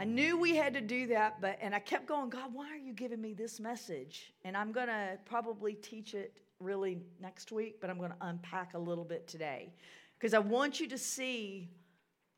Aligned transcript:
I 0.00 0.04
knew 0.04 0.38
we 0.38 0.56
had 0.56 0.72
to 0.72 0.80
do 0.80 1.08
that, 1.08 1.42
but 1.42 1.58
and 1.60 1.74
I 1.74 1.78
kept 1.78 2.06
going, 2.06 2.30
God, 2.30 2.54
why 2.54 2.70
are 2.70 2.78
you 2.78 2.94
giving 2.94 3.20
me 3.20 3.34
this 3.34 3.60
message? 3.60 4.32
And 4.46 4.56
I'm 4.56 4.72
going 4.72 4.86
to 4.86 5.18
probably 5.26 5.74
teach 5.74 6.14
it 6.14 6.32
really 6.58 7.02
next 7.20 7.52
week, 7.52 7.82
but 7.82 7.90
I'm 7.90 7.98
going 7.98 8.12
to 8.12 8.16
unpack 8.22 8.72
a 8.72 8.78
little 8.78 9.04
bit 9.04 9.28
today 9.28 9.74
because 10.18 10.32
I 10.32 10.38
want 10.38 10.80
you 10.80 10.88
to 10.88 10.96
see 10.96 11.68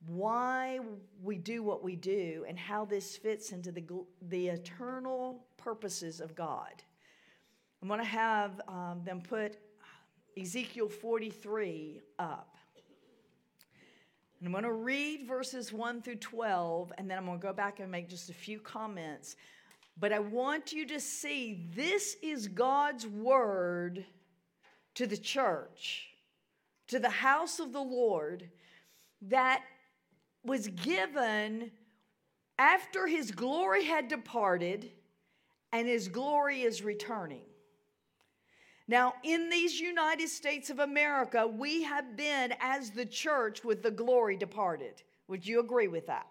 why 0.06 0.80
we 1.22 1.38
do 1.38 1.62
what 1.62 1.84
we 1.84 1.94
do 1.94 2.44
and 2.48 2.58
how 2.58 2.84
this 2.84 3.16
fits 3.16 3.52
into 3.52 3.70
the, 3.70 3.84
the 4.22 4.48
eternal 4.48 5.44
purposes 5.56 6.20
of 6.20 6.34
God. 6.34 6.82
I'm 7.80 7.86
going 7.86 8.00
to 8.00 8.04
have 8.04 8.60
um, 8.66 9.02
them 9.04 9.20
put 9.20 9.56
Ezekiel 10.36 10.88
43 10.88 12.00
up. 12.18 12.51
And 14.42 14.48
I'm 14.48 14.52
going 14.60 14.64
to 14.64 14.72
read 14.72 15.28
verses 15.28 15.72
1 15.72 16.02
through 16.02 16.16
12, 16.16 16.92
and 16.98 17.08
then 17.08 17.16
I'm 17.16 17.26
going 17.26 17.38
to 17.38 17.46
go 17.46 17.52
back 17.52 17.78
and 17.78 17.88
make 17.88 18.08
just 18.08 18.28
a 18.28 18.34
few 18.34 18.58
comments. 18.58 19.36
But 19.96 20.12
I 20.12 20.18
want 20.18 20.72
you 20.72 20.84
to 20.88 20.98
see 20.98 21.68
this 21.76 22.16
is 22.24 22.48
God's 22.48 23.06
word 23.06 24.04
to 24.96 25.06
the 25.06 25.16
church, 25.16 26.08
to 26.88 26.98
the 26.98 27.08
house 27.08 27.60
of 27.60 27.72
the 27.72 27.82
Lord, 27.82 28.50
that 29.28 29.62
was 30.44 30.66
given 30.66 31.70
after 32.58 33.06
his 33.06 33.30
glory 33.30 33.84
had 33.84 34.08
departed 34.08 34.90
and 35.70 35.86
his 35.86 36.08
glory 36.08 36.62
is 36.62 36.82
returning. 36.82 37.44
Now, 38.92 39.14
in 39.22 39.48
these 39.48 39.80
United 39.80 40.28
States 40.28 40.68
of 40.68 40.78
America, 40.78 41.46
we 41.46 41.82
have 41.82 42.14
been 42.14 42.52
as 42.60 42.90
the 42.90 43.06
church 43.06 43.64
with 43.64 43.82
the 43.82 43.90
glory 43.90 44.36
departed. 44.36 45.02
Would 45.28 45.46
you 45.46 45.60
agree 45.60 45.88
with 45.88 46.06
that? 46.08 46.26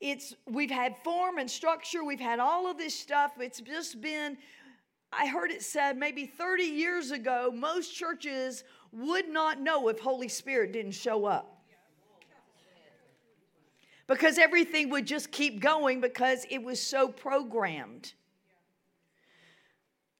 It's 0.00 0.32
we've 0.46 0.70
had 0.70 0.96
form 1.04 1.36
and 1.36 1.50
structure, 1.50 2.02
we've 2.02 2.18
had 2.18 2.38
all 2.40 2.66
of 2.66 2.78
this 2.78 2.98
stuff. 2.98 3.32
It's 3.40 3.60
just 3.60 4.00
been 4.00 4.38
I 5.12 5.26
heard 5.26 5.50
it 5.50 5.60
said 5.62 5.98
maybe 5.98 6.24
30 6.24 6.62
years 6.62 7.10
ago 7.10 7.52
most 7.54 7.94
churches 7.94 8.64
would 8.90 9.28
not 9.28 9.60
know 9.60 9.88
if 9.88 10.00
Holy 10.00 10.28
Spirit 10.28 10.72
didn't 10.72 10.92
show 10.92 11.26
up. 11.26 11.62
Because 14.06 14.38
everything 14.38 14.88
would 14.88 15.06
just 15.06 15.30
keep 15.30 15.60
going 15.60 16.00
because 16.00 16.46
it 16.48 16.62
was 16.62 16.82
so 16.82 17.06
programmed. 17.06 18.14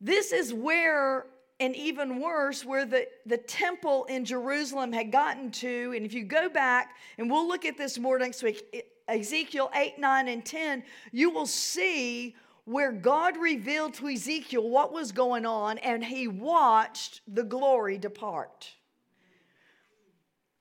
This 0.00 0.32
is 0.32 0.54
where, 0.54 1.26
and 1.58 1.76
even 1.76 2.20
worse, 2.20 2.64
where 2.64 2.86
the, 2.86 3.06
the 3.26 3.36
temple 3.36 4.06
in 4.06 4.24
Jerusalem 4.24 4.92
had 4.92 5.12
gotten 5.12 5.50
to. 5.52 5.92
And 5.94 6.06
if 6.06 6.14
you 6.14 6.24
go 6.24 6.48
back, 6.48 6.96
and 7.18 7.30
we'll 7.30 7.46
look 7.46 7.64
at 7.64 7.76
this 7.76 7.98
more 7.98 8.18
next 8.18 8.42
week, 8.42 8.86
Ezekiel 9.08 9.70
8, 9.74 9.98
9, 9.98 10.28
and 10.28 10.44
10, 10.44 10.82
you 11.12 11.30
will 11.30 11.46
see 11.46 12.34
where 12.64 12.92
God 12.92 13.36
revealed 13.36 13.94
to 13.94 14.08
Ezekiel 14.08 14.68
what 14.68 14.92
was 14.92 15.12
going 15.12 15.44
on, 15.44 15.78
and 15.78 16.04
he 16.04 16.28
watched 16.28 17.20
the 17.26 17.42
glory 17.42 17.98
depart. 17.98 18.74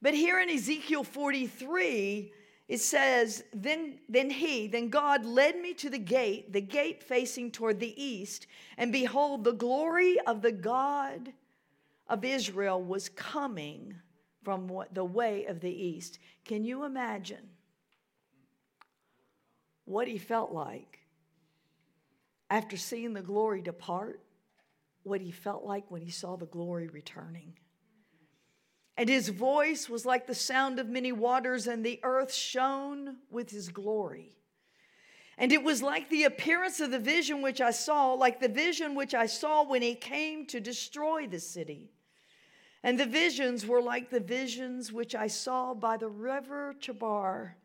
But 0.01 0.13
here 0.13 0.39
in 0.39 0.49
Ezekiel 0.49 1.03
43, 1.03 2.31
it 2.69 2.79
says, 2.79 3.43
then, 3.51 3.97
then 4.07 4.29
he, 4.29 4.67
then 4.67 4.89
God 4.89 5.25
led 5.25 5.59
me 5.59 5.73
to 5.73 5.89
the 5.89 5.97
gate, 5.97 6.53
the 6.53 6.61
gate 6.61 7.03
facing 7.03 7.49
toward 7.49 7.79
the 7.79 8.01
east, 8.01 8.45
and 8.77 8.91
behold, 8.91 9.43
the 9.43 9.53
glory 9.53 10.19
of 10.27 10.43
the 10.43 10.51
God 10.51 11.33
of 12.07 12.23
Israel 12.23 12.81
was 12.81 13.09
coming 13.09 13.95
from 14.43 14.71
the 14.93 15.03
way 15.03 15.45
of 15.45 15.59
the 15.61 15.71
east. 15.71 16.19
Can 16.45 16.63
you 16.63 16.85
imagine 16.85 17.49
what 19.85 20.07
he 20.07 20.19
felt 20.19 20.51
like 20.51 20.99
after 22.51 22.77
seeing 22.77 23.13
the 23.13 23.21
glory 23.21 23.61
depart? 23.61 24.21
What 25.01 25.21
he 25.21 25.31
felt 25.31 25.63
like 25.63 25.89
when 25.89 26.03
he 26.03 26.11
saw 26.11 26.35
the 26.35 26.45
glory 26.45 26.87
returning? 26.87 27.53
And 28.99 29.07
his 29.07 29.29
voice 29.29 29.87
was 29.87 30.05
like 30.05 30.27
the 30.27 30.35
sound 30.35 30.77
of 30.77 30.89
many 30.89 31.13
waters, 31.13 31.67
and 31.67 31.85
the 31.85 32.01
earth 32.03 32.33
shone 32.33 33.15
with 33.31 33.49
his 33.49 33.69
glory. 33.69 34.33
And 35.37 35.53
it 35.53 35.63
was 35.63 35.81
like 35.81 36.09
the 36.09 36.25
appearance 36.25 36.81
of 36.81 36.91
the 36.91 36.99
vision 36.99 37.41
which 37.41 37.61
I 37.61 37.71
saw, 37.71 38.11
like 38.11 38.41
the 38.41 38.49
vision 38.49 38.95
which 38.95 39.15
I 39.15 39.25
saw 39.25 39.63
when 39.63 39.81
he 39.81 39.95
came 39.95 40.45
to 40.47 40.59
destroy 40.59 41.27
the 41.27 41.39
city. 41.39 41.93
And 42.83 42.99
the 42.99 43.05
visions 43.05 43.65
were 43.65 43.81
like 43.81 44.09
the 44.09 44.19
visions 44.19 44.91
which 44.91 45.15
I 45.15 45.27
saw 45.27 45.73
by 45.73 45.95
the 45.95 46.09
river 46.09 46.75
Chebar, 46.81 47.55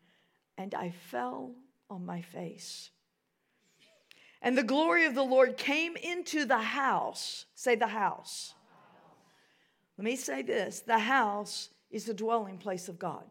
and 0.57 0.73
I 0.73 0.91
fell 0.91 1.51
on 1.89 2.05
my 2.05 2.21
face. 2.21 2.91
And 4.41 4.57
the 4.57 4.63
glory 4.63 5.03
of 5.03 5.15
the 5.15 5.23
Lord 5.23 5.57
came 5.57 5.97
into 5.97 6.45
the 6.45 6.59
house. 6.59 7.45
Say 7.55 7.75
the 7.75 7.87
house 7.87 8.53
let 9.97 10.05
me 10.05 10.15
say 10.15 10.41
this 10.41 10.81
the 10.81 10.99
house 10.99 11.69
is 11.89 12.05
the 12.05 12.13
dwelling 12.13 12.57
place 12.57 12.89
of 12.89 12.99
God. 12.99 13.23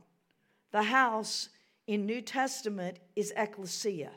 The 0.72 0.82
house 0.82 1.50
in 1.86 2.06
New 2.06 2.20
Testament 2.20 2.98
is 3.14 3.32
ecclesia. 3.36 4.12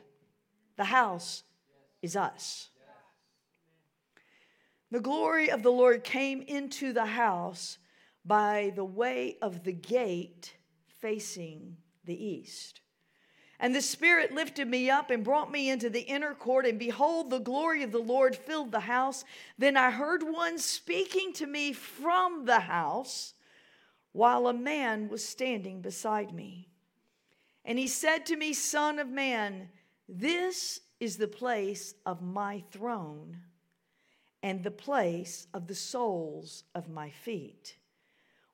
The 0.76 0.84
house 0.84 1.42
is 2.02 2.16
us. 2.16 2.70
The 4.90 5.00
glory 5.00 5.50
of 5.50 5.62
the 5.62 5.70
Lord 5.70 6.02
came 6.02 6.40
into 6.42 6.92
the 6.92 7.06
house 7.06 7.78
by 8.24 8.72
the 8.74 8.84
way 8.84 9.36
of 9.42 9.64
the 9.64 9.72
gate 9.72 10.56
facing 11.00 11.76
the 12.04 12.24
east. 12.24 12.80
And 13.60 13.74
the 13.74 13.82
Spirit 13.82 14.32
lifted 14.32 14.68
me 14.68 14.88
up 14.88 15.10
and 15.10 15.24
brought 15.24 15.50
me 15.50 15.68
into 15.68 15.90
the 15.90 16.02
inner 16.02 16.34
court, 16.34 16.64
and 16.64 16.78
behold, 16.78 17.30
the 17.30 17.40
glory 17.40 17.82
of 17.82 17.90
the 17.90 17.98
Lord 17.98 18.36
filled 18.36 18.70
the 18.70 18.80
house. 18.80 19.24
Then 19.58 19.76
I 19.76 19.90
heard 19.90 20.22
one 20.22 20.58
speaking 20.58 21.32
to 21.34 21.46
me 21.46 21.72
from 21.72 22.44
the 22.44 22.60
house, 22.60 23.34
while 24.12 24.46
a 24.46 24.54
man 24.54 25.08
was 25.08 25.26
standing 25.26 25.80
beside 25.80 26.32
me. 26.32 26.68
And 27.64 27.78
he 27.78 27.88
said 27.88 28.26
to 28.26 28.36
me, 28.36 28.52
Son 28.52 29.00
of 29.00 29.08
man, 29.08 29.70
this 30.08 30.80
is 31.00 31.16
the 31.16 31.28
place 31.28 31.94
of 32.06 32.22
my 32.22 32.62
throne 32.70 33.38
and 34.42 34.62
the 34.62 34.70
place 34.70 35.48
of 35.52 35.66
the 35.66 35.74
soles 35.74 36.62
of 36.74 36.88
my 36.88 37.10
feet 37.10 37.77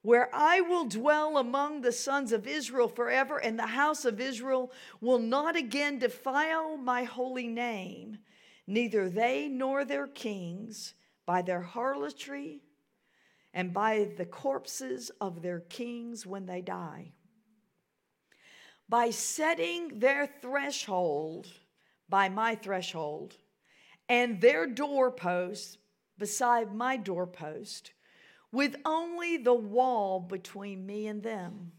where 0.04 0.28
I 0.34 0.60
will 0.60 0.84
dwell 0.84 1.38
among 1.38 1.80
the 1.80 1.90
sons 1.90 2.30
of 2.30 2.46
Israel 2.46 2.88
forever, 2.88 3.38
and 3.38 3.58
the 3.58 3.68
house 3.68 4.04
of 4.04 4.20
Israel 4.20 4.70
will 5.00 5.18
not 5.18 5.56
again 5.56 5.98
defile 5.98 6.76
my 6.76 7.04
holy 7.04 7.48
name, 7.48 8.18
neither 8.66 9.08
they 9.08 9.48
nor 9.48 9.82
their 9.82 10.06
kings, 10.06 10.92
by 11.24 11.40
their 11.40 11.62
harlotry 11.62 12.60
and 13.54 13.72
by 13.72 14.10
the 14.18 14.26
corpses 14.26 15.10
of 15.22 15.40
their 15.40 15.60
kings 15.60 16.26
when 16.26 16.44
they 16.44 16.60
die. 16.60 17.12
By 18.86 19.08
setting 19.08 20.00
their 20.00 20.26
threshold 20.26 21.48
by 22.10 22.28
my 22.28 22.56
threshold 22.56 23.36
and 24.06 24.38
their 24.42 24.66
doorpost 24.66 25.78
beside 26.18 26.74
my 26.74 26.98
doorpost, 26.98 27.93
with 28.54 28.76
only 28.84 29.36
the 29.36 29.52
wall 29.52 30.20
between 30.20 30.86
me 30.86 31.08
and 31.08 31.22
them. 31.22 31.72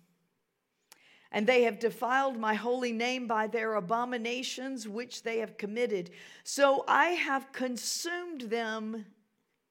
And 1.32 1.48
they 1.48 1.64
have 1.64 1.80
defiled 1.80 2.38
my 2.38 2.54
holy 2.54 2.92
name 2.92 3.28
by 3.28 3.48
their 3.48 3.76
abominations 3.76 4.88
which 4.88 5.24
they 5.24 5.40
have 5.40 5.58
committed. 5.58 6.12
So 6.44 6.84
I 6.88 7.08
have 7.08 7.52
consumed 7.52 8.42
them 8.42 9.06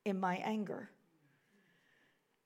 in 0.05 0.19
my 0.19 0.37
anger. 0.37 0.91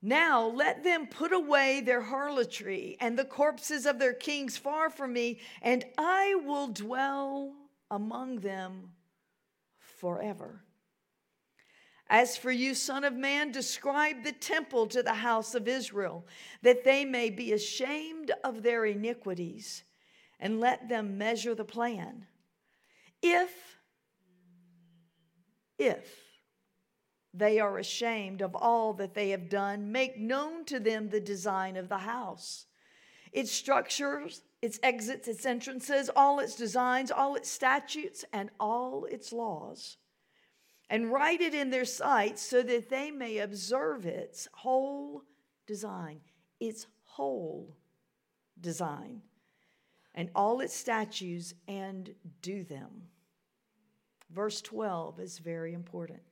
Now 0.02 0.46
let 0.46 0.84
them 0.84 1.06
put 1.06 1.32
away 1.32 1.80
their 1.80 2.02
harlotry 2.02 2.96
and 3.00 3.18
the 3.18 3.24
corpses 3.24 3.86
of 3.86 3.98
their 3.98 4.12
kings 4.12 4.56
far 4.56 4.90
from 4.90 5.12
me, 5.12 5.40
and 5.62 5.84
I 5.96 6.34
will 6.44 6.68
dwell 6.68 7.54
among 7.90 8.40
them 8.40 8.90
forever. 9.78 10.62
As 12.10 12.38
for 12.38 12.50
you, 12.50 12.74
Son 12.74 13.04
of 13.04 13.12
Man, 13.12 13.52
describe 13.52 14.24
the 14.24 14.32
temple 14.32 14.86
to 14.88 15.02
the 15.02 15.14
house 15.14 15.54
of 15.54 15.68
Israel, 15.68 16.26
that 16.62 16.82
they 16.84 17.04
may 17.04 17.28
be 17.28 17.52
ashamed 17.52 18.32
of 18.42 18.62
their 18.62 18.86
iniquities, 18.86 19.84
and 20.40 20.58
let 20.58 20.88
them 20.88 21.18
measure 21.18 21.54
the 21.54 21.66
plan. 21.66 22.26
If, 23.20 23.50
if 25.78 26.08
they 27.34 27.60
are 27.60 27.76
ashamed 27.76 28.40
of 28.40 28.54
all 28.54 28.94
that 28.94 29.12
they 29.12 29.30
have 29.30 29.50
done, 29.50 29.92
make 29.92 30.18
known 30.18 30.64
to 30.66 30.80
them 30.80 31.10
the 31.10 31.20
design 31.20 31.76
of 31.76 31.90
the 31.90 31.98
house, 31.98 32.66
its 33.32 33.52
structures, 33.52 34.40
its 34.62 34.80
exits, 34.82 35.28
its 35.28 35.44
entrances, 35.44 36.08
all 36.16 36.40
its 36.40 36.54
designs, 36.54 37.10
all 37.10 37.34
its 37.34 37.50
statutes, 37.50 38.24
and 38.32 38.48
all 38.58 39.04
its 39.04 39.30
laws 39.30 39.98
and 40.90 41.12
write 41.12 41.40
it 41.40 41.54
in 41.54 41.70
their 41.70 41.84
sight 41.84 42.38
so 42.38 42.62
that 42.62 42.88
they 42.88 43.10
may 43.10 43.38
observe 43.38 44.06
its 44.06 44.48
whole 44.52 45.22
design, 45.66 46.20
its 46.60 46.86
whole 47.04 47.76
design. 48.60 49.22
and 50.14 50.30
all 50.34 50.60
its 50.60 50.74
statutes 50.74 51.54
and 51.68 52.12
do 52.42 52.64
them. 52.64 53.02
Verse 54.30 54.60
12 54.62 55.20
is 55.20 55.38
very 55.38 55.72
important. 55.72 56.22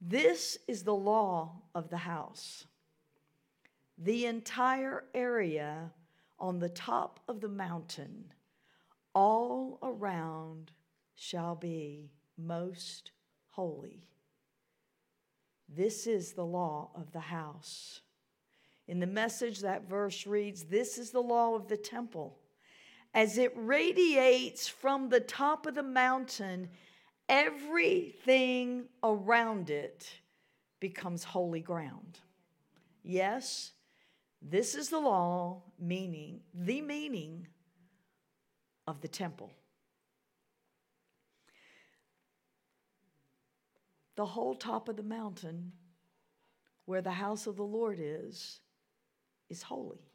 This 0.00 0.58
is 0.66 0.82
the 0.82 0.94
law 0.94 1.62
of 1.74 1.88
the 1.88 1.98
house. 1.98 2.66
The 3.96 4.26
entire 4.26 5.04
area 5.14 5.92
on 6.38 6.58
the 6.58 6.68
top 6.68 7.20
of 7.28 7.40
the 7.40 7.48
mountain, 7.48 8.32
all 9.14 9.78
around, 9.82 10.72
shall 11.14 11.54
be 11.54 12.10
most 12.36 13.12
holy. 13.54 14.08
This 15.68 16.06
is 16.06 16.32
the 16.32 16.44
law 16.44 16.90
of 16.94 17.12
the 17.12 17.20
house. 17.20 18.00
In 18.86 19.00
the 19.00 19.06
message, 19.06 19.60
that 19.60 19.88
verse 19.88 20.26
reads 20.26 20.64
This 20.64 20.98
is 20.98 21.10
the 21.10 21.22
law 21.22 21.54
of 21.54 21.68
the 21.68 21.76
temple. 21.76 22.38
As 23.14 23.38
it 23.38 23.52
radiates 23.54 24.68
from 24.68 25.08
the 25.08 25.20
top 25.20 25.66
of 25.66 25.74
the 25.74 25.82
mountain, 25.82 26.68
everything 27.28 28.86
around 29.02 29.70
it 29.70 30.10
becomes 30.80 31.24
holy 31.24 31.60
ground. 31.60 32.18
Yes, 33.02 33.72
this 34.42 34.74
is 34.74 34.90
the 34.90 34.98
law, 34.98 35.62
meaning, 35.78 36.40
the 36.52 36.82
meaning 36.82 37.46
of 38.86 39.00
the 39.00 39.08
temple. 39.08 39.52
The 44.16 44.26
whole 44.26 44.54
top 44.54 44.88
of 44.88 44.96
the 44.96 45.02
mountain 45.02 45.72
where 46.86 47.02
the 47.02 47.10
house 47.10 47.46
of 47.46 47.56
the 47.56 47.64
Lord 47.64 47.98
is, 48.00 48.60
is 49.48 49.62
holy. 49.62 50.10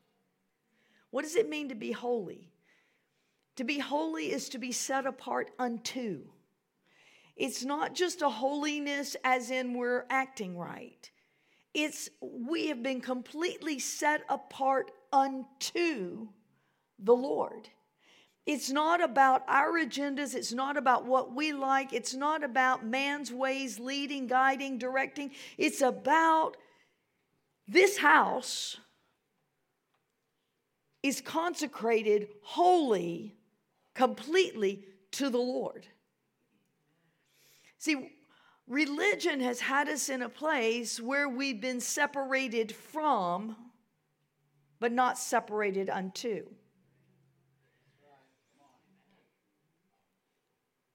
What 1.12 1.24
does 1.24 1.36
it 1.36 1.50
mean 1.50 1.69
to 1.69 1.75
be 1.75 1.92
holy? 1.92 2.51
To 3.56 3.63
be 3.63 3.80
holy 3.80 4.31
is 4.31 4.50
to 4.50 4.57
be 4.57 4.72
set 4.72 5.06
apart 5.06 5.51
unto. 5.57 6.22
It's 7.36 7.66
not 7.66 7.96
just 7.96 8.22
a 8.22 8.30
holiness 8.30 9.16
as 9.24 9.50
in 9.50 9.74
we're 9.74 10.06
acting 10.10 10.57
right. 10.57 11.10
It's 11.74 12.10
we 12.22 12.68
have 12.68 12.84
been 12.84 13.02
completely 13.02 13.80
set 13.80 14.24
apart 14.30 14.92
unto 15.12 16.28
the 17.00 17.16
Lord. 17.16 17.69
It's 18.51 18.72
not 18.72 19.00
about 19.00 19.44
our 19.48 19.74
agendas. 19.74 20.34
It's 20.34 20.51
not 20.51 20.75
about 20.75 21.06
what 21.06 21.36
we 21.36 21.54
like. 21.54 21.94
It's 21.94 22.16
not 22.16 22.44
about 22.44 22.84
man's 22.84 23.31
ways 23.31 23.80
leading, 23.80 24.25
guiding, 24.25 24.80
directing. 24.80 25.30
It's 25.60 25.81
about 25.81 26.57
this 27.68 28.00
house 28.00 28.78
is 31.04 31.22
consecrated 31.22 32.30
wholly, 32.42 33.36
completely 33.94 34.84
to 35.12 35.30
the 35.30 35.38
Lord. 35.38 35.86
See, 37.78 38.13
religion 38.68 39.42
has 39.42 39.60
had 39.60 39.88
us 39.88 40.10
in 40.10 40.24
a 40.24 40.30
place 40.30 41.00
where 41.00 41.30
we've 41.30 41.62
been 41.62 41.80
separated 41.80 42.72
from, 42.72 43.56
but 44.80 44.92
not 44.92 45.19
separated 45.19 45.88
unto. 45.88 46.48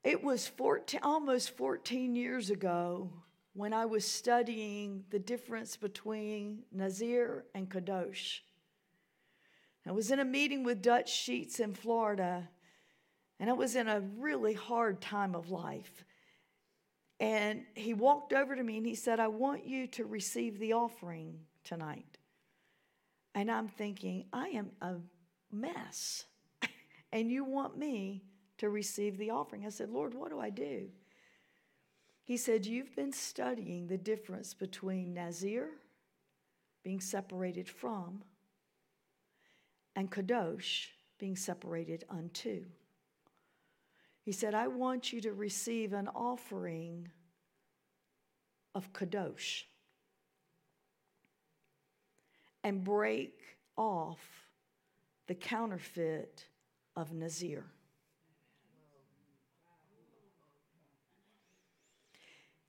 It 0.05 0.23
was 0.23 0.47
14, 0.47 1.01
almost 1.03 1.56
14 1.56 2.15
years 2.15 2.51
ago 2.51 3.11
when 3.55 3.73
I 3.73 3.87
was 3.87 4.05
studying 4.05 5.05
the 5.09 5.19
difference 5.19 5.79
between 5.79 6.65
Nazir 6.71 7.47
and 7.55 7.71
Kadosh. 7.71 8.41
I 9.87 9.93
was 9.93 10.11
in 10.11 10.21
a 10.21 10.25
meeting 10.25 10.62
with 10.62 10.83
Dutch 10.83 11.11
Sheets 11.11 11.59
in 11.59 11.73
Florida, 11.73 12.47
and 13.41 13.49
I 13.49 13.55
was 13.55 13.77
in 13.77 13.89
a 13.89 14.01
really 14.19 14.53
hard 14.53 15.01
time 15.01 15.35
of 15.35 15.51
life. 15.51 16.05
And 17.19 17.65
he 17.75 17.95
walked 17.95 18.35
over 18.35 18.55
to 18.55 18.62
me 18.62 18.77
and 18.77 18.87
he 18.87 18.95
said, 18.95 19.21
I 19.21 19.29
want 19.29 19.67
you 19.67 19.87
to 19.89 20.05
receive 20.05 20.59
the 20.59 20.75
offering 20.75 21.39
tonight. 21.65 22.19
And 23.35 23.50
I'm 23.50 23.69
thinking, 23.69 24.27
I 24.35 24.49
am 24.49 24.71
a 24.83 24.97
mess. 25.50 26.27
and 27.12 27.31
you 27.31 27.45
want 27.45 27.79
me 27.79 28.23
to 28.64 28.70
receive 28.70 29.19
the 29.19 29.31
offering? 29.31 29.66
I 29.66 29.69
said, 29.69 29.90
Lord, 29.90 30.14
what 30.14 30.31
do 30.31 30.40
I 30.40 30.50
do? 30.50 30.88
He 32.22 32.37
said, 32.37 32.64
You've 32.64 32.96
been 32.96 33.12
studying 33.12 33.87
the 33.87 33.99
difference 33.99 34.55
between 34.55 35.14
Nazir, 35.14 35.69
being 36.82 37.00
separated 37.00 37.69
from, 37.69 38.22
and 39.94 40.11
Kadosh, 40.11 40.87
being 41.19 41.37
separated 41.37 42.05
unto. 42.08 42.64
He 44.22 44.32
said, 44.32 44.55
I 44.55 44.69
want 44.69 45.12
you 45.12 45.20
to 45.20 45.32
receive 45.34 45.93
an 45.93 46.08
offering 46.08 47.11
of 48.75 48.90
Kadosh 48.94 49.64
and 52.62 52.82
break 52.82 53.38
off 53.76 54.20
the 55.26 55.34
counterfeit 55.34 56.46
of 56.96 57.12
Nazir. 57.12 57.64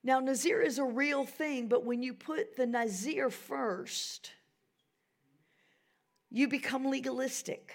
Now, 0.06 0.20
Nazir 0.20 0.62
is 0.62 0.78
a 0.78 0.84
real 0.84 1.26
thing, 1.26 1.68
but 1.68 1.84
when 1.84 2.04
you 2.04 2.14
put 2.14 2.56
the 2.56 2.68
Nazir 2.68 3.32
first, 3.32 4.34
you 6.30 6.48
become 6.48 6.86
legalistic, 6.86 7.74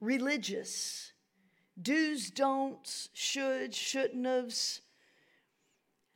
religious 0.00 1.12
do's, 1.82 2.30
don'ts, 2.30 3.08
should, 3.14 3.74
shouldn't 3.74 4.24
have's. 4.24 4.80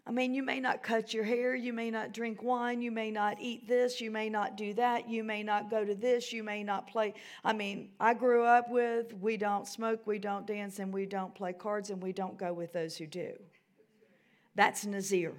I 0.06 0.12
mean, 0.12 0.34
you 0.34 0.44
may 0.44 0.60
not 0.60 0.84
cut 0.84 1.12
your 1.12 1.24
hair, 1.24 1.56
you 1.56 1.72
may 1.72 1.90
not 1.90 2.12
drink 2.12 2.44
wine, 2.44 2.80
you 2.80 2.92
may 2.92 3.10
not 3.10 3.40
eat 3.40 3.66
this, 3.66 4.00
you 4.00 4.12
may 4.12 4.30
not 4.30 4.56
do 4.56 4.72
that, 4.74 5.08
you 5.08 5.24
may 5.24 5.42
not 5.42 5.68
go 5.68 5.84
to 5.84 5.96
this, 5.96 6.32
you 6.32 6.44
may 6.44 6.62
not 6.62 6.86
play. 6.86 7.12
I 7.42 7.54
mean, 7.54 7.90
I 7.98 8.14
grew 8.14 8.44
up 8.44 8.70
with 8.70 9.12
we 9.14 9.36
don't 9.36 9.66
smoke, 9.66 10.06
we 10.06 10.20
don't 10.20 10.46
dance, 10.46 10.78
and 10.78 10.94
we 10.94 11.06
don't 11.06 11.34
play 11.34 11.52
cards, 11.52 11.90
and 11.90 12.00
we 12.00 12.12
don't 12.12 12.38
go 12.38 12.52
with 12.52 12.72
those 12.72 12.96
who 12.96 13.08
do. 13.08 13.32
That's 14.60 14.84
Nazir. 14.84 15.32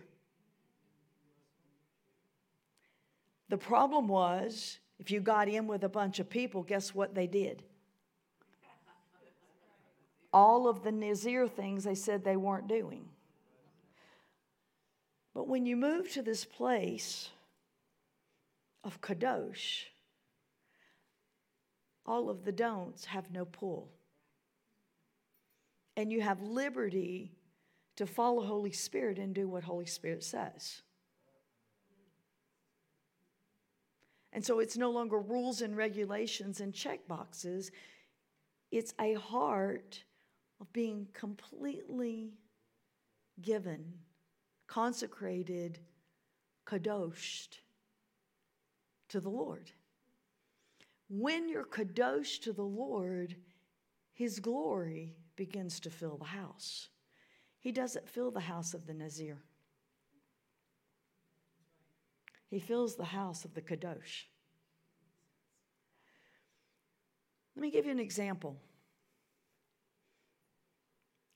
The 3.49 3.57
problem 3.57 4.07
was 4.07 4.79
if 4.97 5.11
you 5.11 5.19
got 5.19 5.47
in 5.47 5.67
with 5.67 5.83
a 5.83 5.89
bunch 5.89 6.17
of 6.17 6.27
people, 6.27 6.63
guess 6.63 6.95
what 6.95 7.13
they 7.13 7.27
did? 7.27 7.61
all 10.33 10.67
of 10.67 10.81
the 10.81 10.91
Nazir 10.91 11.47
things 11.47 11.83
they 11.83 11.93
said 11.93 12.23
they 12.23 12.35
weren't 12.35 12.67
doing. 12.67 13.05
But 15.35 15.47
when 15.47 15.67
you 15.67 15.75
move 15.75 16.11
to 16.13 16.23
this 16.23 16.43
place 16.43 17.29
of 18.83 19.01
Kadosh, 19.01 19.83
all 22.07 22.27
of 22.27 22.43
the 22.43 22.51
don'ts 22.51 23.05
have 23.05 23.29
no 23.29 23.45
pull. 23.45 23.91
And 25.95 26.11
you 26.11 26.21
have 26.21 26.41
liberty 26.41 27.33
to 28.01 28.07
follow 28.07 28.43
Holy 28.43 28.71
Spirit 28.71 29.19
and 29.19 29.31
do 29.31 29.47
what 29.47 29.63
Holy 29.63 29.85
Spirit 29.85 30.23
says. 30.23 30.81
And 34.33 34.43
so 34.43 34.57
it's 34.57 34.75
no 34.75 34.89
longer 34.89 35.19
rules 35.19 35.61
and 35.61 35.77
regulations 35.77 36.61
and 36.61 36.73
check 36.73 37.07
boxes. 37.07 37.69
It's 38.71 38.95
a 38.99 39.13
heart 39.13 40.03
of 40.59 40.73
being 40.73 41.09
completely 41.13 42.33
given, 43.39 43.93
consecrated, 44.65 45.77
kadoshed 46.65 47.59
to 49.09 49.19
the 49.19 49.29
Lord. 49.29 49.69
When 51.07 51.47
you're 51.47 51.65
kadosh 51.65 52.41
to 52.41 52.51
the 52.51 52.63
Lord, 52.63 53.35
His 54.11 54.39
glory 54.39 55.13
begins 55.35 55.79
to 55.81 55.91
fill 55.91 56.17
the 56.17 56.25
house. 56.25 56.89
He 57.61 57.71
doesn't 57.71 58.09
fill 58.09 58.31
the 58.31 58.39
house 58.39 58.73
of 58.73 58.87
the 58.87 58.93
Nazir. 58.93 59.37
He 62.49 62.59
fills 62.59 62.95
the 62.95 63.05
house 63.05 63.45
of 63.45 63.53
the 63.53 63.61
Kadosh. 63.61 64.25
Let 67.55 67.61
me 67.61 67.69
give 67.69 67.85
you 67.85 67.91
an 67.91 67.99
example. 67.99 68.57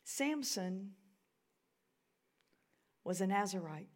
Samson 0.04 0.94
was 3.04 3.22
a 3.22 3.28
Nazarite. 3.28 3.90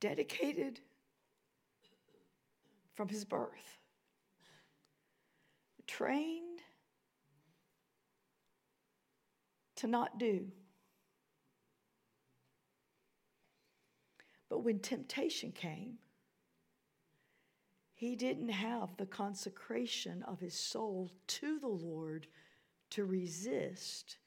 Dedicated 0.00 0.80
from 2.92 3.08
his 3.08 3.24
birth, 3.24 3.78
trained 5.86 6.49
to 9.80 9.86
not 9.86 10.18
do. 10.18 10.46
But 14.50 14.60
when 14.60 14.78
temptation 14.78 15.52
came, 15.52 15.94
he 17.94 18.14
didn't 18.14 18.50
have 18.50 18.96
the 18.96 19.06
consecration 19.06 20.22
of 20.24 20.38
his 20.40 20.54
soul 20.54 21.10
to 21.28 21.58
the 21.58 21.68
Lord 21.68 22.26
to 22.90 23.04
resist 23.04 24.18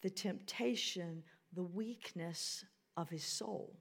the 0.00 0.10
temptation, 0.10 1.22
the 1.52 1.62
weakness 1.62 2.64
of 2.96 3.10
his 3.10 3.24
soul. 3.24 3.76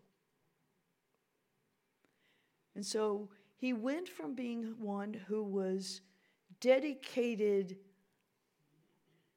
And 2.76 2.86
so 2.86 3.30
he 3.56 3.72
went 3.72 4.10
from 4.10 4.36
being 4.36 4.76
one 4.80 5.14
who 5.14 5.44
was 5.44 6.02
dedicated 6.60 7.78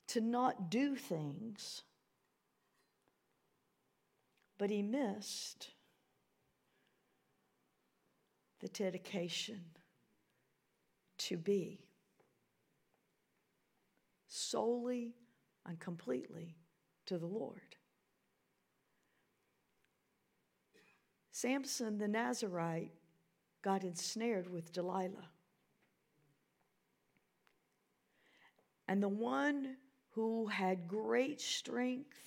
to 0.08 0.20
not 0.20 0.70
do 0.70 0.94
things, 0.94 1.82
but 4.58 4.70
he 4.70 4.82
missed 4.82 5.68
the 8.60 8.68
dedication 8.68 9.60
to 11.18 11.36
be 11.36 11.80
solely 14.26 15.14
and 15.66 15.78
completely 15.78 16.56
to 17.06 17.18
the 17.18 17.26
Lord. 17.26 17.76
Samson 21.30 21.98
the 21.98 22.08
Nazarite 22.08 22.92
got 23.62 23.84
ensnared 23.84 24.50
with 24.50 24.72
Delilah. 24.72 25.28
And 28.88 29.02
the 29.02 29.08
one 29.08 29.76
who 30.18 30.48
had 30.48 30.88
great 30.88 31.40
strength 31.40 32.18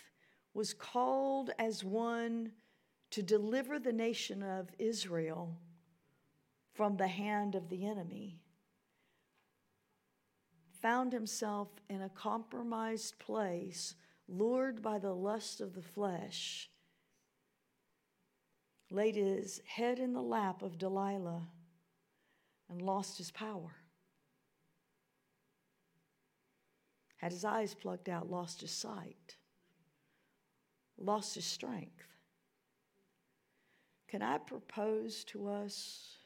was 0.53 0.73
called 0.73 1.49
as 1.59 1.83
one 1.83 2.49
to 3.09 3.21
deliver 3.21 3.79
the 3.79 3.91
nation 3.91 4.41
of 4.41 4.69
Israel 4.79 5.59
from 6.73 6.95
the 6.95 7.09
hand 7.09 7.53
of 7.53 7.67
the 7.67 7.85
enemy, 7.85 8.39
found 10.81 11.11
himself 11.11 11.67
in 11.89 12.01
a 12.01 12.07
compromised 12.07 13.19
place, 13.19 13.95
lured 14.25 14.81
by 14.81 14.97
the 14.97 15.13
lust 15.13 15.59
of 15.59 15.73
the 15.73 15.81
flesh, 15.81 16.69
laid 18.89 19.17
his 19.17 19.59
head 19.65 19.99
in 19.99 20.13
the 20.13 20.21
lap 20.21 20.61
of 20.61 20.77
Delilah, 20.77 21.45
and 22.69 22.81
lost 22.81 23.17
his 23.17 23.31
power. 23.31 23.80
Had 27.21 27.31
his 27.31 27.45
eyes 27.45 27.73
plucked 27.73 28.09
out, 28.09 28.29
lost 28.29 28.61
his 28.61 28.71
sight, 28.71 29.37
lost 30.97 31.35
his 31.35 31.45
strength. 31.45 32.07
Can 34.07 34.21
I 34.21 34.39
propose 34.39 35.23
to 35.25 35.47
us 35.47 36.17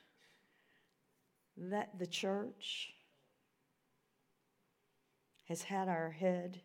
that 1.58 2.00
the 2.00 2.08
church 2.08 2.94
has 5.46 5.62
had 5.64 5.88
our 5.88 6.12
head 6.12 6.62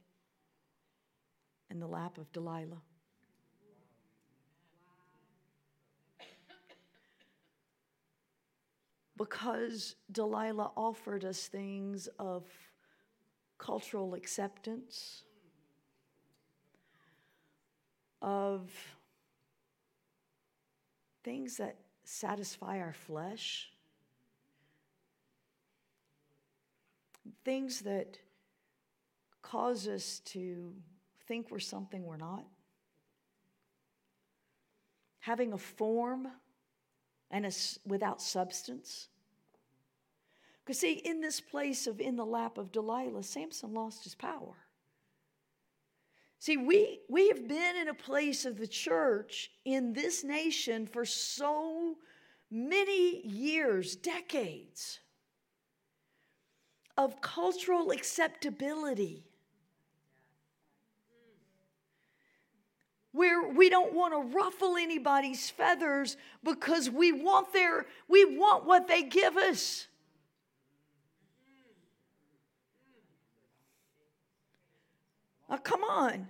in 1.71 1.79
the 1.79 1.87
lap 1.87 2.19
of 2.19 2.31
Delilah. 2.33 2.83
Because 9.17 9.97
Delilah 10.11 10.73
offered 10.77 11.25
us 11.27 11.47
things 11.47 12.09
of 12.19 12.45
cultural 13.61 14.15
acceptance, 14.15 15.23
of 18.21 18.71
things 21.23 21.59
that 21.59 21.77
satisfy 22.05 22.81
our 22.81 22.93
flesh. 22.93 23.71
things 27.45 27.81
that 27.83 28.19
cause 29.43 29.87
us 29.89 30.21
to 30.21 30.73
think 31.27 31.51
we're 31.51 31.59
something 31.59 32.05
we're 32.05 32.17
not. 32.17 32.45
Having 35.21 35.53
a 35.53 35.59
form 35.59 36.29
and 37.31 37.47
a, 37.47 37.51
without 37.87 38.21
substance. 38.21 39.09
Because, 40.71 40.83
see, 40.83 40.93
in 40.93 41.21
this 41.21 41.41
place 41.41 41.89
of 41.89 42.01
in 42.01 42.15
the 42.15 42.25
lap 42.25 42.57
of 42.57 42.71
Delilah, 42.71 43.25
Samson 43.25 43.75
lost 43.75 44.05
his 44.05 44.15
power. 44.15 44.55
See, 46.39 46.57
we, 46.57 47.01
we 47.09 47.27
have 47.27 47.49
been 47.49 47.75
in 47.75 47.89
a 47.89 47.95
place 47.95 48.45
of 48.45 48.57
the 48.57 48.69
church 48.69 49.51
in 49.65 49.93
this 49.93 50.23
nation 50.23 50.87
for 50.87 51.05
so 51.05 51.97
many 52.53 53.27
years, 53.27 53.97
decades 53.97 55.01
of 56.97 57.21
cultural 57.21 57.91
acceptability. 57.91 59.25
Where 63.11 63.49
we 63.49 63.69
don't 63.71 63.93
want 63.93 64.15
to 64.15 64.39
ruffle 64.39 64.77
anybody's 64.77 65.51
feathers 65.51 66.17
because 66.45 66.89
we 66.89 67.11
want 67.11 67.53
their 67.53 67.87
we 68.07 68.25
want 68.25 68.67
what 68.67 68.87
they 68.87 69.03
give 69.03 69.37
us. 69.37 69.89
Oh, 75.51 75.59
come 75.59 75.83
on. 75.83 76.29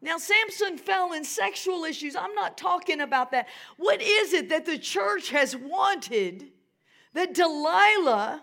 Now, 0.00 0.18
Samson 0.18 0.78
fell 0.78 1.12
in 1.12 1.24
sexual 1.24 1.84
issues. 1.84 2.16
I'm 2.16 2.34
not 2.34 2.56
talking 2.56 3.00
about 3.00 3.30
that. 3.32 3.48
What 3.76 4.00
is 4.00 4.32
it 4.32 4.48
that 4.48 4.66
the 4.66 4.78
church 4.78 5.30
has 5.30 5.56
wanted 5.56 6.50
that 7.14 7.34
Delilah 7.34 8.42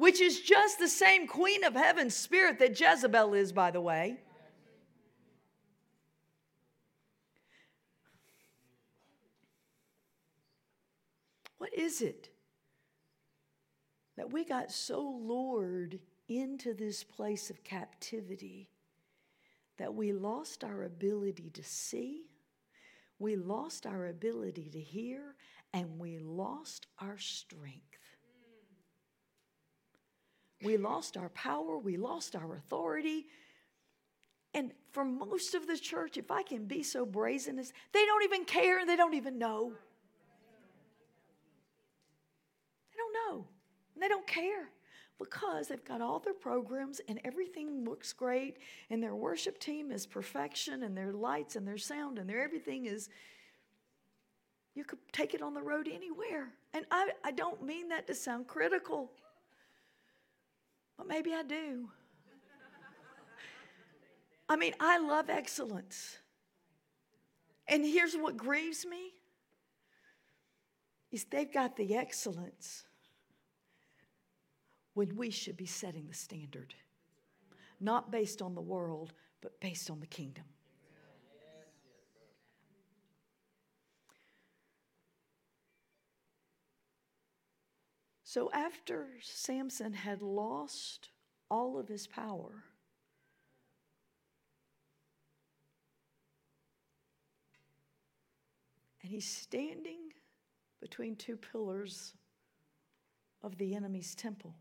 which 0.00 0.22
is 0.22 0.40
just 0.40 0.78
the 0.78 0.88
same 0.88 1.26
queen 1.26 1.62
of 1.62 1.74
heaven 1.74 2.08
spirit 2.08 2.58
that 2.58 2.80
Jezebel 2.80 3.34
is, 3.34 3.52
by 3.52 3.70
the 3.70 3.82
way. 3.82 4.16
What 11.58 11.74
is 11.74 12.00
it 12.00 12.30
that 14.16 14.32
we 14.32 14.46
got 14.46 14.72
so 14.72 15.02
lured 15.02 15.98
into 16.28 16.72
this 16.72 17.04
place 17.04 17.50
of 17.50 17.62
captivity 17.62 18.69
that 19.80 19.94
we 19.94 20.12
lost 20.12 20.62
our 20.62 20.82
ability 20.82 21.48
to 21.54 21.64
see, 21.64 22.26
we 23.18 23.34
lost 23.34 23.86
our 23.86 24.08
ability 24.08 24.68
to 24.68 24.78
hear, 24.78 25.34
and 25.72 25.98
we 25.98 26.18
lost 26.18 26.86
our 26.98 27.16
strength? 27.16 27.80
We 30.62 30.76
lost 30.76 31.16
our 31.16 31.30
power, 31.30 31.78
we 31.78 31.96
lost 31.96 32.36
our 32.36 32.56
authority. 32.56 33.24
And 34.52 34.72
for 34.90 35.02
most 35.02 35.54
of 35.54 35.66
the 35.66 35.78
church, 35.78 36.18
if 36.18 36.30
I 36.30 36.42
can 36.42 36.66
be 36.66 36.82
so 36.82 37.06
brazen 37.06 37.58
as 37.58 37.72
they 37.92 38.04
don't 38.04 38.22
even 38.24 38.44
care, 38.44 38.84
they 38.84 38.96
don't 38.96 39.14
even 39.14 39.38
know. 39.38 39.72
They 42.92 42.98
don't 42.98 43.14
know. 43.14 43.46
And 43.94 44.02
they 44.02 44.08
don't 44.08 44.26
care 44.26 44.68
because 45.20 45.68
they've 45.68 45.84
got 45.84 46.00
all 46.00 46.18
their 46.18 46.34
programs 46.34 47.00
and 47.06 47.20
everything 47.24 47.84
looks 47.84 48.12
great 48.12 48.56
and 48.88 49.02
their 49.02 49.14
worship 49.14 49.58
team 49.58 49.92
is 49.92 50.06
perfection 50.06 50.82
and 50.82 50.96
their 50.96 51.12
lights 51.12 51.54
and 51.54 51.68
their 51.68 51.78
sound 51.78 52.18
and 52.18 52.28
their 52.28 52.42
everything 52.42 52.86
is 52.86 53.10
you 54.74 54.82
could 54.82 54.98
take 55.12 55.34
it 55.34 55.42
on 55.42 55.52
the 55.52 55.60
road 55.60 55.88
anywhere. 55.92 56.48
And 56.72 56.86
I, 56.90 57.10
I 57.22 57.32
don't 57.32 57.62
mean 57.62 57.88
that 57.90 58.06
to 58.06 58.14
sound 58.14 58.46
critical. 58.46 59.10
but 60.96 61.06
maybe 61.06 61.34
I 61.34 61.42
do. 61.42 61.90
I 64.48 64.56
mean, 64.56 64.72
I 64.80 64.98
love 64.98 65.28
excellence. 65.28 66.18
And 67.68 67.84
here's 67.84 68.14
what 68.14 68.36
grieves 68.36 68.86
me 68.86 69.12
is 71.12 71.24
they've 71.24 71.52
got 71.52 71.76
the 71.76 71.94
excellence 71.94 72.84
when 74.94 75.16
we 75.16 75.30
should 75.30 75.56
be 75.56 75.66
setting 75.66 76.06
the 76.06 76.14
standard. 76.14 76.74
Not 77.80 78.10
based 78.10 78.42
on 78.42 78.54
the 78.54 78.60
world, 78.60 79.12
but 79.40 79.60
based 79.60 79.90
on 79.90 80.00
the 80.00 80.06
kingdom. 80.06 80.44
So 88.22 88.48
after 88.52 89.08
Samson 89.20 89.92
had 89.92 90.22
lost 90.22 91.08
all 91.50 91.78
of 91.78 91.88
his 91.88 92.06
power, 92.06 92.62
and 99.02 99.10
he's 99.10 99.26
standing 99.26 100.12
between 100.80 101.16
two 101.16 101.36
pillars 101.36 102.14
of 103.42 103.58
the 103.58 103.74
enemy's 103.74 104.14
temple. 104.14 104.54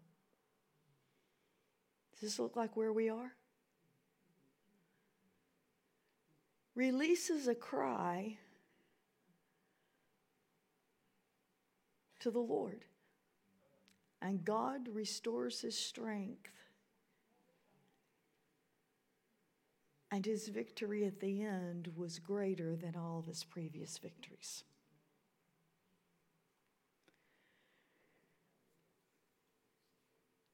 Does 2.20 2.32
this 2.32 2.40
look 2.40 2.56
like 2.56 2.76
where 2.76 2.92
we 2.92 3.10
are? 3.10 3.34
Releases 6.76 7.48
a 7.48 7.56
cry 7.56 8.38
to 12.20 12.30
the 12.32 12.40
Lord. 12.40 12.84
And 14.22 14.44
God 14.44 14.90
restores 14.92 15.62
his 15.62 15.78
strength. 15.78 16.52
And 20.12 20.26
his 20.26 20.50
victory 20.50 21.06
at 21.06 21.22
the 21.22 21.42
end 21.44 21.90
was 21.96 22.20
greater 22.20 22.76
than 22.76 22.96
all 22.96 23.20
of 23.20 23.28
his 23.28 23.46
previous 23.46 23.98
victories. 23.98 24.64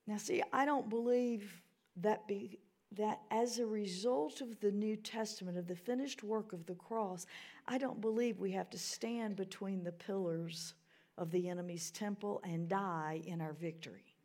Now, 0.08 0.18
see, 0.18 0.44
I 0.54 0.66
don't 0.66 0.90
believe 0.90 1.62
that 1.98 2.28
be, 2.28 2.60
that 2.92 3.22
as 3.32 3.60
a 3.60 3.66
result 3.66 4.42
of 4.42 4.60
the 4.60 4.72
New 4.72 4.96
Testament, 4.96 5.58
of 5.58 5.68
the 5.68 5.76
finished 5.76 6.24
work 6.24 6.54
of 6.54 6.66
the 6.66 6.76
cross, 6.76 7.26
I 7.68 7.78
don't 7.78 8.00
believe 8.02 8.40
we 8.40 8.52
have 8.52 8.70
to 8.72 8.78
stand 8.78 9.36
between 9.36 9.84
the 9.84 9.92
pillars 9.92 10.76
of 11.18 11.32
the 11.32 11.50
enemy's 11.50 11.92
temple 11.92 12.42
and 12.44 12.68
die 12.68 13.22
in 13.26 13.42
our 13.42 13.54
victory. 13.54 14.16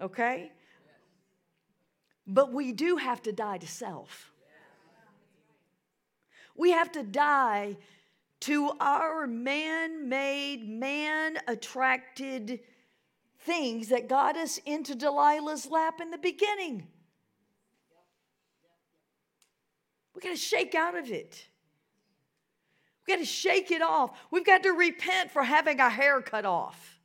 Okay? 0.00 0.50
But 2.26 2.52
we 2.52 2.72
do 2.72 2.96
have 2.96 3.22
to 3.22 3.32
die 3.32 3.58
to 3.58 3.66
self. 3.66 4.32
We 6.56 6.70
have 6.70 6.90
to 6.92 7.02
die 7.02 7.76
to 8.44 8.72
our 8.78 9.26
man 9.26 10.06
made, 10.06 10.68
man 10.68 11.38
attracted 11.48 12.60
things 13.40 13.88
that 13.88 14.06
got 14.06 14.36
us 14.36 14.58
into 14.66 14.94
Delilah's 14.94 15.66
lap 15.70 15.98
in 15.98 16.10
the 16.10 16.18
beginning. 16.18 16.86
We 20.14 20.20
got 20.20 20.30
to 20.30 20.36
shake 20.36 20.74
out 20.74 20.94
of 20.94 21.10
it. 21.10 21.46
We 23.06 23.14
got 23.14 23.20
to 23.20 23.26
shake 23.26 23.70
it 23.70 23.80
off. 23.80 24.10
We've 24.30 24.44
got 24.44 24.62
to 24.64 24.72
repent 24.72 25.30
for 25.30 25.42
having 25.42 25.80
our 25.80 25.88
hair 25.88 26.20
cut 26.20 26.44
off 26.44 27.00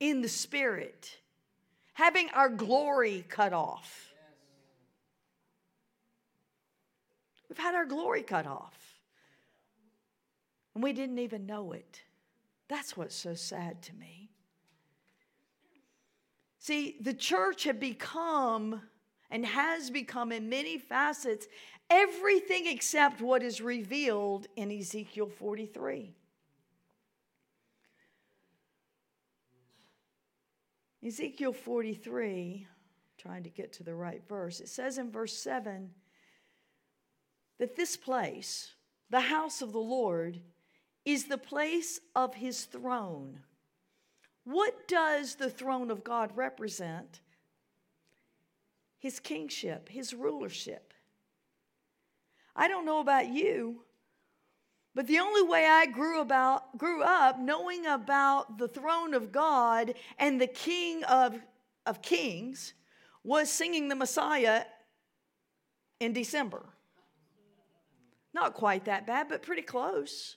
in 0.00 0.22
the 0.22 0.28
spirit, 0.28 1.18
having 1.92 2.30
our 2.30 2.48
glory 2.48 3.26
cut 3.28 3.52
off. 3.52 4.14
We've 7.50 7.58
had 7.58 7.74
our 7.74 7.84
glory 7.84 8.22
cut 8.22 8.46
off. 8.46 8.85
And 10.76 10.82
we 10.82 10.92
didn't 10.92 11.20
even 11.20 11.46
know 11.46 11.72
it. 11.72 12.02
That's 12.68 12.98
what's 12.98 13.16
so 13.16 13.32
sad 13.32 13.80
to 13.84 13.94
me. 13.94 14.28
See, 16.58 16.98
the 17.00 17.14
church 17.14 17.64
had 17.64 17.80
become 17.80 18.82
and 19.30 19.46
has 19.46 19.88
become 19.88 20.32
in 20.32 20.50
many 20.50 20.76
facets 20.76 21.46
everything 21.88 22.66
except 22.66 23.22
what 23.22 23.42
is 23.42 23.62
revealed 23.62 24.48
in 24.56 24.70
Ezekiel 24.70 25.30
43. 25.30 26.14
Ezekiel 31.02 31.54
43, 31.54 32.66
trying 33.16 33.44
to 33.44 33.48
get 33.48 33.72
to 33.72 33.82
the 33.82 33.94
right 33.94 34.20
verse, 34.28 34.60
it 34.60 34.68
says 34.68 34.98
in 34.98 35.10
verse 35.10 35.38
7 35.38 35.90
that 37.58 37.76
this 37.76 37.96
place, 37.96 38.74
the 39.08 39.20
house 39.20 39.62
of 39.62 39.72
the 39.72 39.78
Lord, 39.78 40.38
is 41.06 41.26
the 41.26 41.38
place 41.38 42.00
of 42.16 42.34
his 42.34 42.64
throne. 42.64 43.38
What 44.44 44.88
does 44.88 45.36
the 45.36 45.48
throne 45.48 45.90
of 45.90 46.04
God 46.04 46.32
represent? 46.34 47.20
His 48.98 49.20
kingship, 49.20 49.88
his 49.88 50.12
rulership. 50.12 50.92
I 52.56 52.66
don't 52.66 52.84
know 52.84 53.00
about 53.00 53.28
you, 53.28 53.82
but 54.94 55.06
the 55.06 55.20
only 55.20 55.42
way 55.42 55.66
I 55.66 55.86
grew 55.86 56.20
about 56.20 56.76
grew 56.76 57.02
up 57.02 57.38
knowing 57.38 57.86
about 57.86 58.58
the 58.58 58.68
throne 58.68 59.14
of 59.14 59.30
God 59.30 59.94
and 60.18 60.40
the 60.40 60.46
King 60.46 61.04
of, 61.04 61.38
of 61.84 62.02
Kings 62.02 62.74
was 63.22 63.50
singing 63.50 63.88
the 63.88 63.94
Messiah 63.94 64.64
in 66.00 66.12
December. 66.12 66.64
Not 68.32 68.54
quite 68.54 68.86
that 68.86 69.06
bad, 69.06 69.28
but 69.28 69.42
pretty 69.42 69.62
close. 69.62 70.36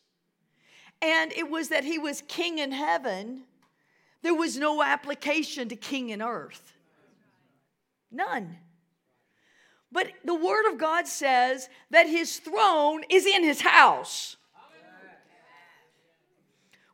And 1.02 1.32
it 1.34 1.50
was 1.50 1.70
that 1.70 1.84
he 1.84 1.98
was 1.98 2.24
king 2.28 2.58
in 2.58 2.72
heaven. 2.72 3.44
There 4.22 4.36
was 4.36 4.58
no 4.58 4.84
application 4.84 5.70
to 5.70 5.76
king 5.76 6.10
in 6.10 6.22
earth. 6.22 6.74
None. 8.12 8.58
But 9.92 10.12
the 10.24 10.36
Word 10.36 10.72
of 10.72 10.78
God 10.78 11.08
says 11.08 11.70
that 11.90 12.08
his 12.08 12.38
throne 12.38 13.04
is 13.10 13.26
in 13.26 13.44
his 13.44 13.62
house, 13.62 14.38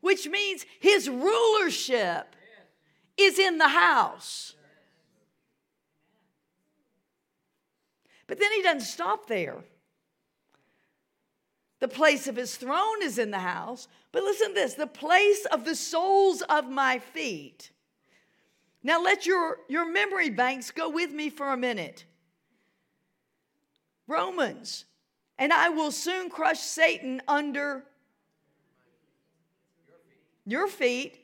which 0.01 0.27
means 0.27 0.65
his 0.79 1.09
rulership 1.09 2.35
is 3.17 3.39
in 3.39 3.57
the 3.57 3.67
house. 3.67 4.53
But 8.27 8.39
then 8.39 8.51
he 8.53 8.61
doesn't 8.61 8.81
stop 8.81 9.27
there. 9.27 9.63
The 11.79 11.88
place 11.88 12.27
of 12.27 12.35
his 12.35 12.55
throne 12.55 13.01
is 13.03 13.17
in 13.17 13.31
the 13.31 13.39
house. 13.39 13.88
But 14.11 14.23
listen 14.23 14.49
to 14.49 14.53
this 14.53 14.73
the 14.75 14.88
place 14.88 15.45
of 15.51 15.65
the 15.65 15.75
soles 15.75 16.41
of 16.43 16.69
my 16.69 16.99
feet. 16.99 17.71
Now 18.81 19.01
let 19.01 19.25
your, 19.25 19.57
your 19.67 19.91
memory 19.91 20.29
banks 20.29 20.71
go 20.71 20.89
with 20.89 21.11
me 21.11 21.29
for 21.29 21.51
a 21.51 21.57
minute. 21.57 22.05
Romans, 24.07 24.85
and 25.39 25.51
I 25.51 25.69
will 25.69 25.91
soon 25.91 26.29
crush 26.29 26.59
Satan 26.59 27.21
under 27.27 27.83
your 30.45 30.67
feet. 30.67 31.19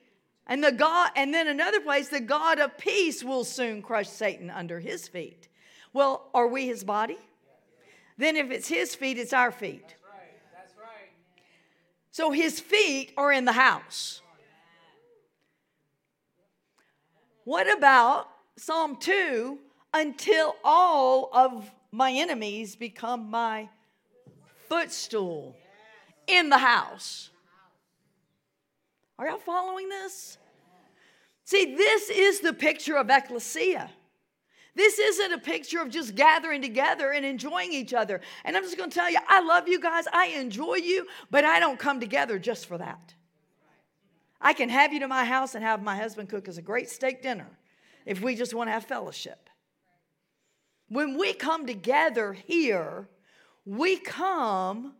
And 0.47 0.63
the 0.63 0.71
God, 0.71 1.11
and 1.15 1.33
then 1.33 1.47
another 1.47 1.79
place, 1.79 2.09
the 2.09 2.19
God 2.19 2.59
of 2.59 2.77
peace 2.77 3.23
will 3.23 3.43
soon 3.43 3.81
crush 3.81 4.09
Satan 4.09 4.49
under 4.49 4.79
his 4.79 5.07
feet. 5.07 5.47
Well, 5.93 6.29
are 6.33 6.47
we 6.47 6.65
his 6.65 6.83
body? 6.83 7.19
Then 8.17 8.35
if 8.35 8.51
it's 8.51 8.67
his 8.67 8.95
feet, 8.95 9.17
it's 9.17 9.33
our 9.33 9.51
feet. 9.51 9.95
So 12.11 12.31
his 12.31 12.59
feet 12.59 13.13
are 13.17 13.31
in 13.31 13.45
the 13.45 13.53
house. 13.53 14.21
What 17.45 17.71
about 17.71 18.27
Psalm 18.57 18.97
2 18.97 19.57
until 19.93 20.55
all 20.63 21.29
of 21.33 21.71
my 21.91 22.11
enemies 22.11 22.75
become 22.75 23.29
my 23.29 23.69
footstool 24.67 25.55
in 26.27 26.49
the 26.49 26.57
house? 26.57 27.29
Are 29.17 29.27
y'all 29.27 29.37
following 29.39 29.89
this? 29.89 30.37
See, 31.45 31.75
this 31.75 32.09
is 32.09 32.41
the 32.41 32.53
picture 32.53 32.97
of 32.97 33.09
ecclesia. 33.09 33.89
This 34.73 34.99
isn't 34.99 35.33
a 35.33 35.37
picture 35.37 35.81
of 35.81 35.89
just 35.89 36.15
gathering 36.15 36.61
together 36.61 37.11
and 37.11 37.25
enjoying 37.25 37.73
each 37.73 37.93
other. 37.93 38.21
And 38.45 38.55
I'm 38.55 38.63
just 38.63 38.77
going 38.77 38.89
to 38.89 38.95
tell 38.95 39.09
you, 39.09 39.19
I 39.27 39.41
love 39.41 39.67
you 39.67 39.79
guys. 39.79 40.05
I 40.13 40.27
enjoy 40.27 40.75
you, 40.75 41.07
but 41.29 41.43
I 41.43 41.59
don't 41.59 41.77
come 41.77 41.99
together 41.99 42.39
just 42.39 42.67
for 42.67 42.77
that. 42.77 43.13
I 44.39 44.53
can 44.53 44.69
have 44.69 44.93
you 44.93 44.99
to 45.01 45.07
my 45.07 45.25
house 45.25 45.55
and 45.55 45.63
have 45.63 45.83
my 45.83 45.95
husband 45.95 46.29
cook 46.29 46.47
us 46.47 46.57
a 46.57 46.61
great 46.61 46.89
steak 46.89 47.21
dinner 47.21 47.47
if 48.05 48.21
we 48.21 48.35
just 48.35 48.53
want 48.53 48.69
to 48.69 48.71
have 48.71 48.85
fellowship. 48.85 49.49
When 50.87 51.17
we 51.17 51.33
come 51.33 51.67
together 51.67 52.33
here, 52.33 53.07
we 53.65 53.97
come 53.97 54.93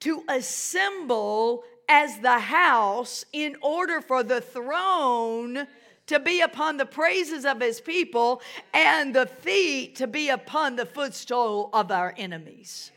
to 0.00 0.22
assemble 0.28 1.64
as 1.88 2.18
the 2.18 2.38
house 2.38 3.24
in 3.32 3.56
order 3.60 4.00
for 4.00 4.22
the 4.22 4.40
throne 4.40 5.66
to 6.06 6.20
be 6.20 6.40
upon 6.40 6.76
the 6.76 6.86
praises 6.86 7.44
of 7.44 7.60
his 7.60 7.80
people, 7.80 8.40
and 8.72 9.14
the 9.14 9.26
feet 9.26 9.96
to 9.96 10.06
be 10.06 10.28
upon 10.28 10.76
the 10.76 10.86
footstool 10.86 11.70
of 11.72 11.90
our 11.90 12.14
enemies. 12.16 12.92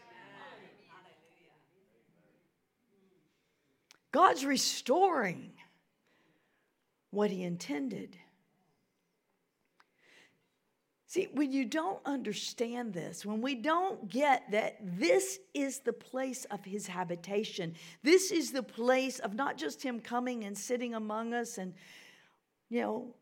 God's 4.11 4.45
restoring 4.45 5.51
what 7.11 7.31
he 7.31 7.43
intended. 7.43 8.17
See, 11.09 11.27
when 11.33 11.51
you 11.51 11.65
don't 11.65 11.99
understand 12.05 12.93
this, 12.93 13.25
when 13.25 13.41
we 13.41 13.55
don't 13.55 14.07
get 14.07 14.51
that 14.51 14.77
this 14.79 15.39
is 15.55 15.79
the 15.79 15.93
place 15.93 16.45
of 16.45 16.63
his 16.63 16.85
habitation, 16.85 17.73
this 18.03 18.31
is 18.31 18.51
the 18.51 18.61
place 18.61 19.17
of 19.17 19.33
not 19.33 19.57
just 19.57 19.81
him 19.81 19.99
coming 19.99 20.43
and 20.43 20.55
sitting 20.55 20.93
among 20.93 21.33
us 21.33 21.57
and 21.57 21.73
you 22.69 22.81
know, 22.81 23.15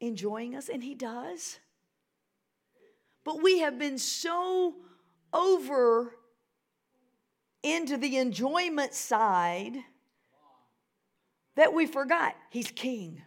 enjoying 0.00 0.54
us, 0.54 0.68
and 0.68 0.82
He 0.82 0.94
does. 0.94 1.58
But 3.24 3.42
we 3.42 3.60
have 3.60 3.78
been 3.78 3.98
so 3.98 4.74
over 5.32 6.14
into 7.62 7.96
the 7.96 8.16
enjoyment 8.16 8.94
side 8.94 9.76
that 11.54 11.72
we 11.72 11.86
forgot 11.86 12.34
He's 12.50 12.70
King. 12.70 13.22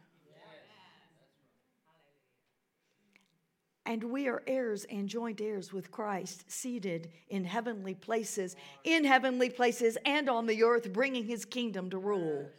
and 3.85 4.03
we 4.03 4.27
are 4.27 4.41
heirs 4.47 4.85
and 4.89 5.07
joint 5.07 5.39
heirs 5.39 5.71
with 5.71 5.91
Christ, 5.91 6.49
seated 6.51 7.11
in 7.29 7.43
heavenly 7.43 7.93
places, 7.93 8.55
in 8.83 9.03
heavenly 9.03 9.49
places 9.49 9.97
and 10.05 10.27
on 10.27 10.47
the 10.47 10.63
earth, 10.63 10.91
bringing 10.91 11.25
his 11.25 11.45
kingdom 11.45 11.89
to 11.91 11.97
rule. 11.97 12.49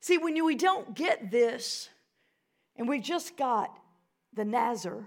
See, 0.00 0.16
when 0.16 0.42
we 0.44 0.54
don't 0.54 0.94
get 0.94 1.30
this, 1.30 1.90
and 2.76 2.88
we 2.88 3.00
just 3.00 3.36
got 3.36 3.78
the 4.32 4.44
Nazir, 4.44 5.06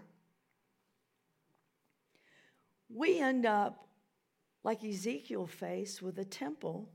we 2.89 3.19
end 3.19 3.45
up 3.45 3.87
like 4.63 4.83
Ezekiel 4.83 5.47
faced 5.47 6.01
with 6.01 6.19
a 6.19 6.23
temple 6.23 6.89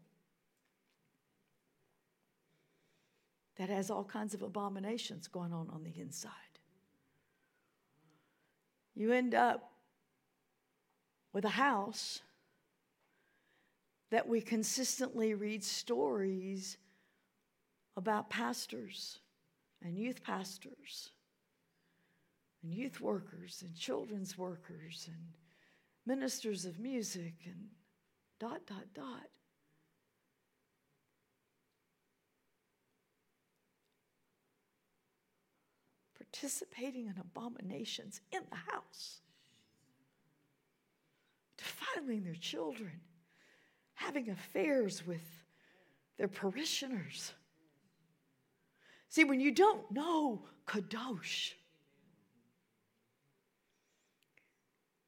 that 3.56 3.68
has 3.68 3.90
all 3.90 4.04
kinds 4.04 4.32
of 4.34 4.42
abominations 4.42 5.26
going 5.26 5.52
on 5.52 5.68
on 5.70 5.82
the 5.82 6.00
inside. 6.00 6.32
You 8.94 9.12
end 9.12 9.34
up 9.34 9.72
with 11.32 11.44
a 11.44 11.50
house 11.50 12.20
that 14.10 14.28
we 14.28 14.40
consistently 14.40 15.34
read 15.34 15.62
stories 15.64 16.78
about 17.98 18.30
pastors 18.30 19.18
and 19.82 19.98
youth 19.98 20.22
pastors 20.22 21.10
and 22.62 22.72
youth 22.72 23.00
workers 23.00 23.64
and 23.66 23.74
children's 23.76 24.38
workers 24.38 25.08
and 25.08 25.32
ministers 26.06 26.64
of 26.64 26.78
music 26.78 27.34
and 27.44 27.66
dot, 28.38 28.60
dot, 28.68 28.84
dot. 28.94 29.26
Participating 36.16 37.06
in 37.06 37.14
abominations 37.20 38.20
in 38.30 38.42
the 38.48 38.72
house, 38.72 39.22
defiling 41.56 42.22
their 42.22 42.34
children, 42.34 43.00
having 43.94 44.30
affairs 44.30 45.04
with 45.04 45.42
their 46.16 46.28
parishioners. 46.28 47.32
See, 49.08 49.24
when 49.24 49.40
you 49.40 49.52
don't 49.52 49.90
know 49.90 50.42
Kadosh, 50.66 51.52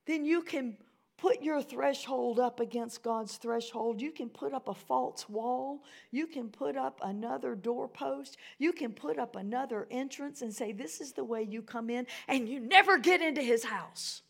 then 0.07 0.25
you 0.25 0.43
can 0.43 0.77
put 1.21 1.43
your 1.43 1.63
threshold 1.63 2.41
up 2.41 2.61
against 2.61 3.03
God's 3.03 3.37
threshold. 3.37 4.01
You 4.01 4.11
can 4.11 4.31
put 4.31 4.55
up 4.55 4.69
a 4.69 4.75
false 4.75 5.29
wall. 5.29 5.85
You 6.11 6.27
can 6.27 6.49
put 6.49 6.77
up 6.77 6.99
another 7.03 7.55
doorpost. 7.55 8.39
You 8.59 8.73
can 8.73 8.93
put 8.93 9.19
up 9.19 9.37
another 9.37 9.87
entrance 9.91 10.41
and 10.41 10.53
say, 10.53 10.73
This 10.73 11.01
is 11.01 11.13
the 11.13 11.25
way 11.25 11.43
you 11.43 11.61
come 11.61 11.91
in, 11.91 12.07
and 12.27 12.49
you 12.49 12.59
never 12.59 12.97
get 12.99 13.21
into 13.21 13.43
his 13.43 13.65
house. 13.65 14.23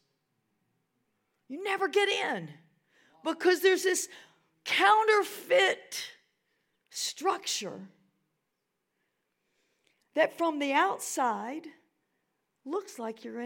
You 1.48 1.62
never 1.62 1.88
get 1.88 2.09
in 2.09 2.48
because 3.24 3.61
there's 3.61 3.85
this 3.85 4.09
counterfeit 4.64 6.04
structure 6.90 7.88
that 10.14 10.37
from 10.37 10.59
the 10.59 10.73
outside 10.73 11.66
looks 12.64 12.99
like 12.99 13.25
you're 13.25 13.40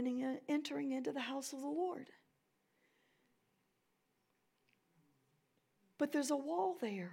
entering 0.48 0.92
into 0.92 1.12
the 1.12 1.20
house 1.20 1.52
of 1.52 1.60
the 1.60 1.66
Lord. 1.66 2.08
But 5.98 6.12
there's 6.12 6.30
a 6.30 6.36
wall 6.36 6.76
there. 6.80 7.12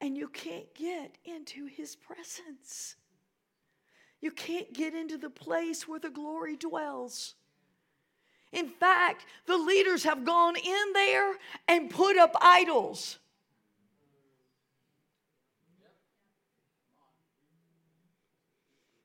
And 0.00 0.16
you 0.16 0.28
can't 0.28 0.72
get 0.74 1.16
into 1.24 1.66
his 1.66 1.96
presence. 1.96 2.96
You 4.20 4.30
can't 4.30 4.72
get 4.72 4.94
into 4.94 5.18
the 5.18 5.30
place 5.30 5.88
where 5.88 5.98
the 5.98 6.10
glory 6.10 6.56
dwells. 6.56 7.34
In 8.52 8.68
fact, 8.68 9.26
the 9.46 9.56
leaders 9.56 10.04
have 10.04 10.24
gone 10.24 10.56
in 10.56 10.92
there 10.92 11.34
and 11.66 11.90
put 11.90 12.16
up 12.16 12.34
idols. 12.40 13.18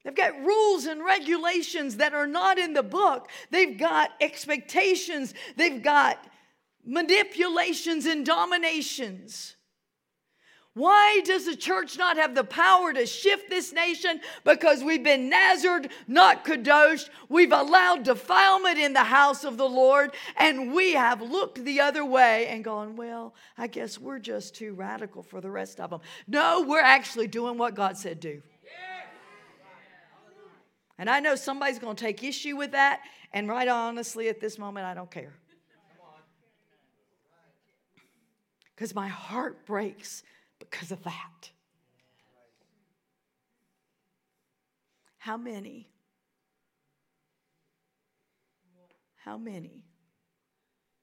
They've 0.03 0.15
got 0.15 0.43
rules 0.43 0.85
and 0.85 1.03
regulations 1.03 1.97
that 1.97 2.13
are 2.13 2.27
not 2.27 2.59
in 2.59 2.73
the 2.73 2.83
book. 2.83 3.29
They've 3.51 3.77
got 3.77 4.11
expectations. 4.19 5.33
They've 5.55 5.81
got 5.81 6.25
manipulations 6.85 8.05
and 8.05 8.25
dominations. 8.25 9.55
Why 10.75 11.21
does 11.23 11.45
the 11.45 11.55
church 11.55 11.99
not 11.99 12.17
have 12.17 12.33
the 12.33 12.43
power 12.43 12.91
to 12.93 13.05
shift 13.05 13.47
this 13.47 13.71
nation? 13.71 14.19
Because 14.43 14.83
we've 14.83 15.03
been 15.03 15.29
Nazared, 15.29 15.91
not 16.07 16.43
Kadosh. 16.43 17.09
We've 17.29 17.51
allowed 17.51 18.03
defilement 18.03 18.79
in 18.79 18.93
the 18.93 19.03
house 19.03 19.43
of 19.43 19.57
the 19.57 19.69
Lord, 19.69 20.15
and 20.35 20.73
we 20.73 20.93
have 20.93 21.21
looked 21.21 21.63
the 21.63 21.79
other 21.79 22.03
way 22.03 22.47
and 22.47 22.63
gone, 22.63 22.95
well, 22.95 23.35
I 23.55 23.67
guess 23.67 23.99
we're 23.99 24.17
just 24.17 24.55
too 24.55 24.73
radical 24.73 25.21
for 25.21 25.41
the 25.41 25.51
rest 25.51 25.79
of 25.79 25.91
them. 25.91 26.01
No, 26.27 26.65
we're 26.67 26.81
actually 26.81 27.27
doing 27.27 27.59
what 27.59 27.75
God 27.75 27.95
said 27.95 28.19
do. 28.19 28.41
And 31.03 31.09
I 31.09 31.19
know 31.19 31.35
somebody's 31.35 31.79
going 31.79 31.97
to 31.97 32.01
take 32.01 32.23
issue 32.23 32.55
with 32.55 32.71
that, 32.71 33.01
and 33.33 33.49
right 33.49 33.67
honestly, 33.67 34.29
at 34.29 34.39
this 34.39 34.57
moment, 34.57 34.85
I 34.85 34.93
don't 34.93 35.11
care. 35.11 35.33
because 38.73 38.95
my 38.95 39.09
heart 39.09 39.65
breaks 39.65 40.23
because 40.59 40.93
of 40.93 41.03
that. 41.03 41.51
How 45.17 45.35
many? 45.35 45.89
How 49.25 49.37
many 49.37 49.83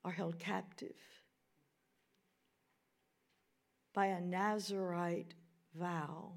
are 0.02 0.12
held 0.12 0.38
captive 0.38 0.96
by 3.92 4.06
a 4.06 4.20
Nazarite 4.22 5.34
vow 5.74 6.32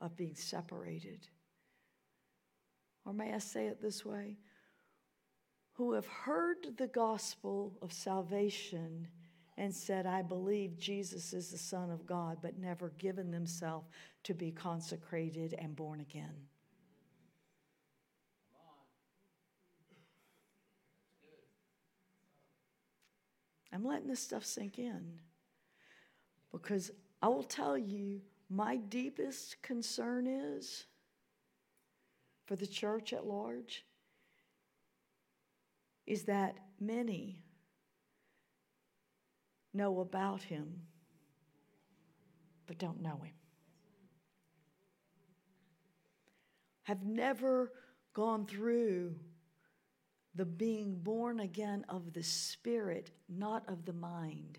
of 0.00 0.14
being 0.14 0.36
separated? 0.36 1.26
Or 3.04 3.12
may 3.12 3.34
I 3.34 3.38
say 3.38 3.66
it 3.66 3.82
this 3.82 4.04
way? 4.04 4.38
Who 5.74 5.92
have 5.92 6.06
heard 6.06 6.76
the 6.76 6.86
gospel 6.86 7.76
of 7.82 7.92
salvation 7.92 9.08
and 9.56 9.74
said, 9.74 10.06
I 10.06 10.22
believe 10.22 10.78
Jesus 10.78 11.32
is 11.32 11.50
the 11.50 11.58
Son 11.58 11.90
of 11.90 12.06
God, 12.06 12.38
but 12.42 12.58
never 12.58 12.90
given 12.98 13.30
themselves 13.30 13.86
to 14.24 14.34
be 14.34 14.50
consecrated 14.50 15.54
and 15.58 15.76
born 15.76 16.00
again. 16.00 16.34
I'm 23.72 23.84
letting 23.84 24.06
this 24.06 24.20
stuff 24.20 24.44
sink 24.44 24.78
in 24.78 25.18
because 26.52 26.92
I 27.20 27.26
will 27.28 27.42
tell 27.42 27.76
you 27.76 28.20
my 28.48 28.76
deepest 28.76 29.60
concern 29.62 30.28
is 30.28 30.84
for 32.46 32.56
the 32.56 32.66
church 32.66 33.12
at 33.12 33.26
large 33.26 33.84
is 36.06 36.24
that 36.24 36.56
many 36.80 37.42
know 39.72 40.00
about 40.00 40.42
him, 40.42 40.82
but 42.66 42.78
don't 42.78 43.00
know 43.00 43.20
him. 43.22 43.32
Have 46.84 47.04
never 47.04 47.72
gone 48.12 48.46
through 48.46 49.16
the 50.34 50.44
being 50.44 50.96
born 50.96 51.40
again 51.40 51.84
of 51.88 52.12
the 52.12 52.22
spirit, 52.22 53.10
not 53.28 53.68
of 53.68 53.84
the 53.84 53.92
mind. 53.92 54.58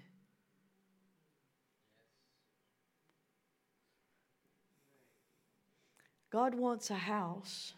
God 6.36 6.54
wants 6.54 6.90
a 6.90 6.96
house 6.96 7.72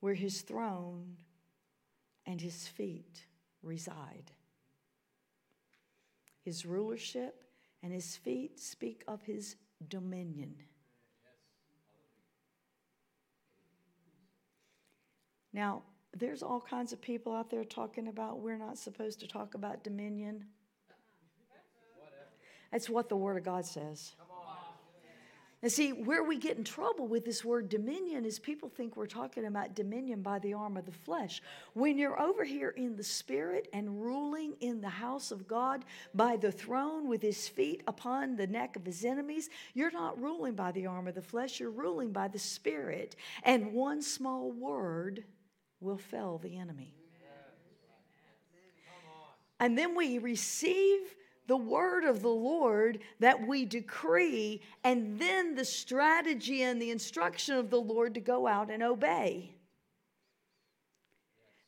where 0.00 0.14
his 0.14 0.40
throne 0.40 1.18
and 2.24 2.40
his 2.40 2.66
feet 2.66 3.26
reside. 3.62 4.30
His 6.46 6.64
rulership 6.64 7.44
and 7.82 7.92
his 7.92 8.16
feet 8.16 8.58
speak 8.58 9.04
of 9.06 9.20
his 9.20 9.56
dominion. 9.86 10.54
Now, 15.52 15.82
there's 16.16 16.42
all 16.42 16.62
kinds 16.62 16.94
of 16.94 17.02
people 17.02 17.34
out 17.34 17.50
there 17.50 17.64
talking 17.64 18.08
about 18.08 18.40
we're 18.40 18.56
not 18.56 18.78
supposed 18.78 19.20
to 19.20 19.26
talk 19.26 19.52
about 19.52 19.84
dominion. 19.84 20.46
That's 22.72 22.88
what 22.88 23.10
the 23.10 23.16
Word 23.16 23.36
of 23.36 23.44
God 23.44 23.66
says. 23.66 24.14
And 25.62 25.72
see, 25.72 25.90
where 25.90 26.22
we 26.22 26.36
get 26.36 26.58
in 26.58 26.64
trouble 26.64 27.08
with 27.08 27.24
this 27.24 27.44
word 27.44 27.70
dominion 27.70 28.26
is 28.26 28.38
people 28.38 28.68
think 28.68 28.94
we're 28.94 29.06
talking 29.06 29.46
about 29.46 29.74
dominion 29.74 30.20
by 30.20 30.38
the 30.38 30.52
arm 30.52 30.76
of 30.76 30.84
the 30.84 30.92
flesh. 30.92 31.40
When 31.72 31.96
you're 31.96 32.20
over 32.20 32.44
here 32.44 32.68
in 32.70 32.94
the 32.94 33.02
spirit 33.02 33.66
and 33.72 34.02
ruling 34.02 34.54
in 34.60 34.82
the 34.82 34.88
house 34.88 35.30
of 35.30 35.48
God 35.48 35.86
by 36.14 36.36
the 36.36 36.52
throne 36.52 37.08
with 37.08 37.22
his 37.22 37.48
feet 37.48 37.82
upon 37.88 38.36
the 38.36 38.46
neck 38.46 38.76
of 38.76 38.84
his 38.84 39.02
enemies, 39.02 39.48
you're 39.72 39.90
not 39.90 40.20
ruling 40.20 40.54
by 40.54 40.72
the 40.72 40.86
arm 40.86 41.08
of 41.08 41.14
the 41.14 41.22
flesh, 41.22 41.58
you're 41.58 41.70
ruling 41.70 42.12
by 42.12 42.28
the 42.28 42.38
spirit. 42.38 43.16
And 43.42 43.72
one 43.72 44.02
small 44.02 44.52
word 44.52 45.24
will 45.80 45.98
fell 45.98 46.36
the 46.36 46.58
enemy. 46.58 46.94
And 49.58 49.76
then 49.76 49.96
we 49.96 50.18
receive 50.18 51.15
the 51.46 51.56
word 51.56 52.04
of 52.04 52.22
the 52.22 52.28
Lord 52.28 53.00
that 53.20 53.46
we 53.46 53.64
decree, 53.64 54.62
and 54.84 55.18
then 55.18 55.54
the 55.54 55.64
strategy 55.64 56.62
and 56.62 56.80
the 56.80 56.90
instruction 56.90 57.56
of 57.56 57.70
the 57.70 57.80
Lord 57.80 58.14
to 58.14 58.20
go 58.20 58.46
out 58.46 58.70
and 58.70 58.82
obey. 58.82 59.54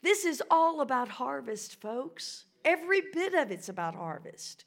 This 0.02 0.24
is 0.24 0.42
all 0.50 0.80
about 0.80 1.08
harvest, 1.08 1.80
folks. 1.80 2.44
Every 2.64 3.02
bit 3.12 3.34
of 3.34 3.50
it's 3.50 3.68
about 3.68 3.94
harvest. 3.94 4.64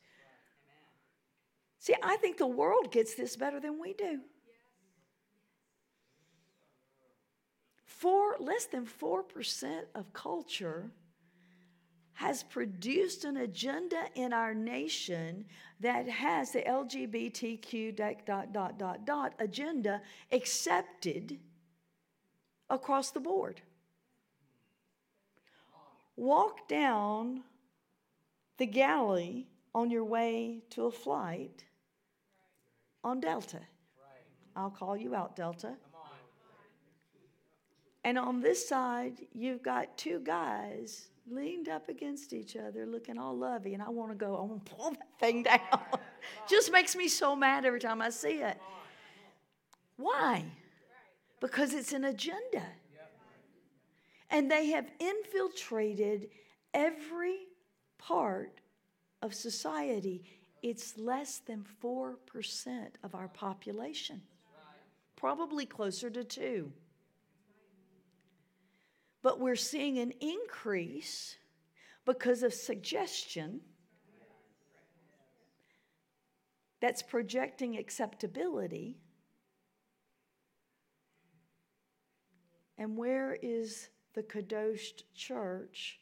See, 1.79 1.95
I 2.03 2.17
think 2.17 2.37
the 2.37 2.47
world 2.47 2.91
gets 2.91 3.15
this 3.15 3.35
better 3.35 3.59
than 3.59 3.79
we 3.79 3.93
do. 3.93 4.19
Four, 7.85 8.35
less 8.39 8.65
than 8.65 8.85
4% 8.85 9.81
of 9.93 10.13
culture 10.13 10.91
has 12.13 12.43
produced 12.43 13.25
an 13.25 13.37
agenda 13.37 14.03
in 14.15 14.33
our 14.33 14.53
nation 14.53 15.45
that 15.79 16.07
has 16.07 16.51
the 16.51 16.61
LGBTQ 16.61 17.95
dot, 17.95 18.25
dot, 18.25 18.53
dot, 18.53 18.77
dot, 18.77 19.05
dot 19.05 19.33
agenda 19.39 20.01
accepted 20.31 21.39
across 22.69 23.11
the 23.11 23.19
board. 23.19 23.61
Walk 26.15 26.67
down 26.67 27.41
the 28.57 28.67
galley 28.67 29.47
on 29.73 29.89
your 29.89 30.03
way 30.03 30.61
to 30.69 30.85
a 30.85 30.91
flight 30.91 31.65
on 33.03 33.19
Delta. 33.19 33.59
I'll 34.55 34.69
call 34.69 34.95
you 34.95 35.15
out, 35.15 35.35
Delta. 35.35 35.75
And 38.03 38.17
on 38.17 38.41
this 38.41 38.67
side, 38.67 39.13
you've 39.33 39.61
got 39.61 39.97
two 39.97 40.19
guys 40.19 41.09
leaned 41.29 41.69
up 41.69 41.87
against 41.87 42.33
each 42.33 42.55
other, 42.55 42.85
looking 42.85 43.17
all 43.17 43.37
lovey, 43.37 43.73
and 43.73 43.83
I 43.83 43.89
want 43.89 44.11
to 44.11 44.15
go, 44.15 44.35
I 44.35 44.41
want 44.41 44.65
to 44.65 44.71
pull 44.71 44.91
that 44.91 45.19
thing 45.19 45.43
down. 45.43 45.59
Just 46.47 46.71
makes 46.71 46.95
me 46.95 47.07
so 47.07 47.35
mad 47.35 47.65
every 47.65 47.79
time 47.79 48.01
I 48.01 48.09
see 48.09 48.41
it. 48.41 48.57
Why? 49.97 50.45
Because 51.39 51.73
it's 51.73 51.93
an 51.93 52.05
agenda. 52.05 52.65
And 54.29 54.49
they 54.49 54.67
have 54.67 54.89
infiltrated 54.99 56.29
every 56.73 57.39
part 57.97 58.61
of 59.21 59.33
society. 59.33 60.23
It's 60.63 60.97
less 60.97 61.39
than 61.39 61.65
4% 61.83 62.15
of 63.03 63.13
our 63.13 63.27
population, 63.27 64.21
probably 65.15 65.65
closer 65.65 66.09
to 66.09 66.23
2 66.23 66.71
but 69.21 69.39
we're 69.39 69.55
seeing 69.55 69.99
an 69.99 70.11
increase 70.19 71.37
because 72.05 72.43
of 72.43 72.53
suggestion 72.53 73.61
that's 76.79 77.03
projecting 77.03 77.77
acceptability. 77.77 78.97
And 82.77 82.97
where 82.97 83.37
is 83.43 83.89
the 84.13 84.23
Kadosh 84.23 85.03
church 85.13 85.99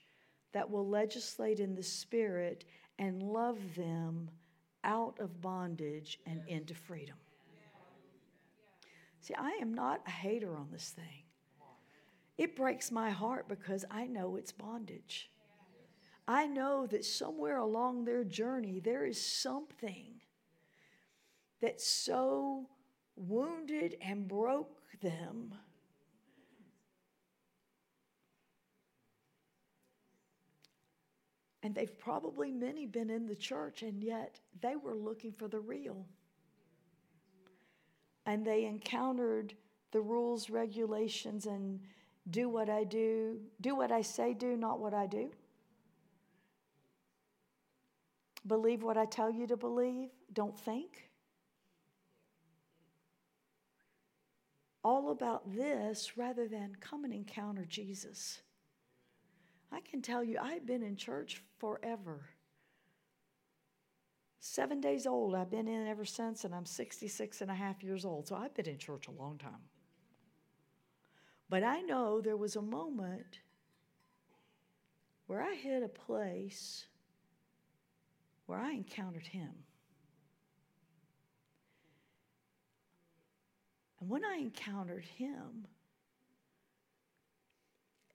that 0.54 0.70
will 0.70 0.88
legislate 0.88 1.60
in 1.60 1.76
the 1.76 1.84
Spirit 1.84 2.64
and 2.98 3.22
love 3.22 3.60
them 3.76 4.30
out 4.86 5.20
of 5.20 5.42
bondage 5.42 6.20
and 6.26 6.42
into 6.48 6.74
freedom? 6.74 7.18
See, 9.20 9.34
I 9.34 9.60
am 9.62 9.74
not 9.74 10.02
a 10.08 10.12
hater 10.12 10.56
on 10.56 10.70
this 10.72 10.92
thing. 10.96 11.24
It 12.40 12.56
breaks 12.56 12.90
my 12.90 13.10
heart 13.10 13.50
because 13.50 13.84
I 13.92 14.08
know 14.08 14.38
it's 14.38 14.54
bondage. 14.54 15.30
I 16.26 16.48
know 16.48 16.88
that 16.88 17.04
somewhere 17.04 17.58
along 17.58 18.06
their 18.06 18.24
journey, 18.24 18.80
there 18.80 19.06
is 19.06 19.22
something 19.22 20.22
that 21.60 21.82
so 21.82 22.70
wounded 23.18 23.98
and 24.02 24.26
broke 24.26 24.80
them. 25.02 25.54
And 31.62 31.76
they've 31.76 32.00
probably 32.00 32.54
many 32.54 32.86
been 32.86 33.10
in 33.10 33.28
the 33.28 33.36
church, 33.36 33.84
and 33.84 34.02
yet 34.02 34.40
they 34.62 34.78
were 34.78 34.96
looking 34.96 35.34
for 35.34 35.50
the 35.50 35.60
real. 35.60 36.06
And 38.26 38.46
they 38.46 38.64
encountered 38.64 39.56
the 39.92 40.00
rules, 40.00 40.50
regulations, 40.50 41.46
and 41.46 41.82
do 42.30 42.50
what 42.50 42.70
I 42.70 42.84
do, 42.84 43.40
do 43.62 43.76
what 43.76 43.92
I 43.92 44.02
say 44.02 44.34
do, 44.34 44.56
not 44.56 44.80
what 44.80 44.94
I 44.94 45.08
do. 45.08 45.32
Believe 48.46 48.84
what 48.84 48.98
I 48.98 49.06
tell 49.06 49.32
you 49.32 49.48
to 49.48 49.58
believe, 49.58 50.10
don't 50.34 50.58
think. 50.58 51.10
All 54.84 55.12
about 55.12 55.54
this 55.54 56.18
rather 56.18 56.48
than 56.48 56.76
come 56.80 57.04
and 57.04 57.14
encounter 57.14 57.66
Jesus. 57.66 58.42
I 59.72 59.82
can 59.82 60.02
tell 60.02 60.24
you, 60.24 60.38
I've 60.42 60.66
been 60.66 60.84
in 60.84 60.96
church 60.96 61.44
forever. 61.60 62.30
Seven 64.40 64.80
days 64.80 65.06
old, 65.06 65.36
I've 65.36 65.52
been 65.52 65.68
in 65.68 65.86
ever 65.86 66.06
since, 66.06 66.46
and 66.46 66.56
I'm 66.56 66.66
66 66.66 67.42
and 67.42 67.52
a 67.52 67.54
half 67.54 67.84
years 67.84 68.06
old. 68.06 68.28
So 68.28 68.36
I've 68.36 68.54
been 68.56 68.68
in 68.68 68.78
church 68.78 69.08
a 69.08 69.12
long 69.12 69.38
time. 69.38 69.62
But 71.50 71.64
I 71.64 71.82
know 71.82 72.22
there 72.22 72.38
was 72.38 72.56
a 72.56 72.62
moment 72.62 73.40
where 75.26 75.42
I 75.42 75.56
hit 75.56 75.84
a 75.84 75.90
place 75.90 76.86
where 78.46 78.60
I 78.60 78.72
encountered 78.72 79.28
him. 79.28 79.52
And 84.00 84.10
when 84.10 84.24
I 84.24 84.38
encountered 84.38 85.06
him, 85.06 85.68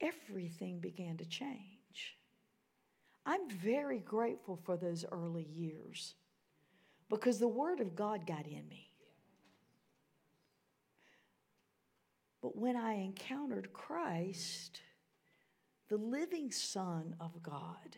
everything 0.00 0.78
began 0.78 1.16
to 1.18 1.24
change. 1.24 2.16
I'm 3.26 3.48
very 3.50 3.98
grateful 3.98 4.58
for 4.64 4.76
those 4.76 5.04
early 5.10 5.46
years 5.54 6.14
because 7.08 7.38
the 7.38 7.48
Word 7.48 7.80
of 7.80 7.94
God 7.94 8.26
got 8.26 8.46
in 8.46 8.68
me. 8.68 8.90
But 12.44 12.58
when 12.58 12.76
I 12.76 12.96
encountered 12.96 13.72
Christ, 13.72 14.82
the 15.88 15.96
living 15.96 16.50
Son 16.50 17.16
of 17.18 17.42
God, 17.42 17.96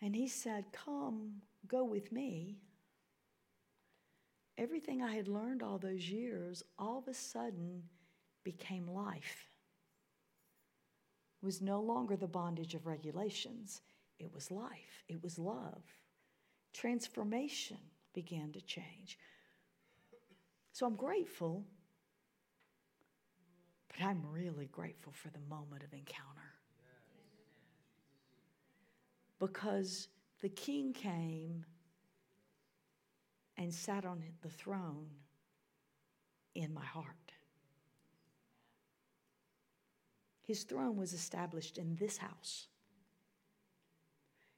and 0.00 0.14
He 0.14 0.28
said, 0.28 0.66
Come, 0.70 1.42
go 1.66 1.82
with 1.82 2.12
me. 2.12 2.58
Everything 4.56 5.02
I 5.02 5.16
had 5.16 5.26
learned 5.26 5.64
all 5.64 5.78
those 5.78 6.08
years 6.08 6.62
all 6.78 6.98
of 6.98 7.08
a 7.08 7.14
sudden 7.14 7.82
became 8.44 8.86
life. 8.86 9.48
It 11.42 11.44
was 11.44 11.60
no 11.60 11.80
longer 11.80 12.16
the 12.16 12.28
bondage 12.28 12.76
of 12.76 12.86
regulations, 12.86 13.80
it 14.20 14.32
was 14.32 14.52
life, 14.52 15.02
it 15.08 15.20
was 15.24 15.40
love. 15.40 15.82
Transformation 16.72 17.78
began 18.14 18.52
to 18.52 18.60
change. 18.60 19.18
So 20.72 20.86
I'm 20.86 20.94
grateful 20.94 21.64
but 24.00 24.06
I'm 24.06 24.22
really 24.32 24.66
grateful 24.66 25.12
for 25.12 25.28
the 25.28 25.40
moment 25.48 25.82
of 25.82 25.92
encounter. 25.92 26.54
Because 29.38 30.08
the 30.40 30.48
king 30.48 30.92
came 30.92 31.64
and 33.56 33.72
sat 33.72 34.04
on 34.04 34.22
the 34.42 34.48
throne 34.48 35.08
in 36.54 36.72
my 36.72 36.84
heart. 36.84 37.32
His 40.46 40.64
throne 40.64 40.96
was 40.96 41.12
established 41.12 41.76
in 41.78 41.96
this 41.96 42.16
house. 42.16 42.68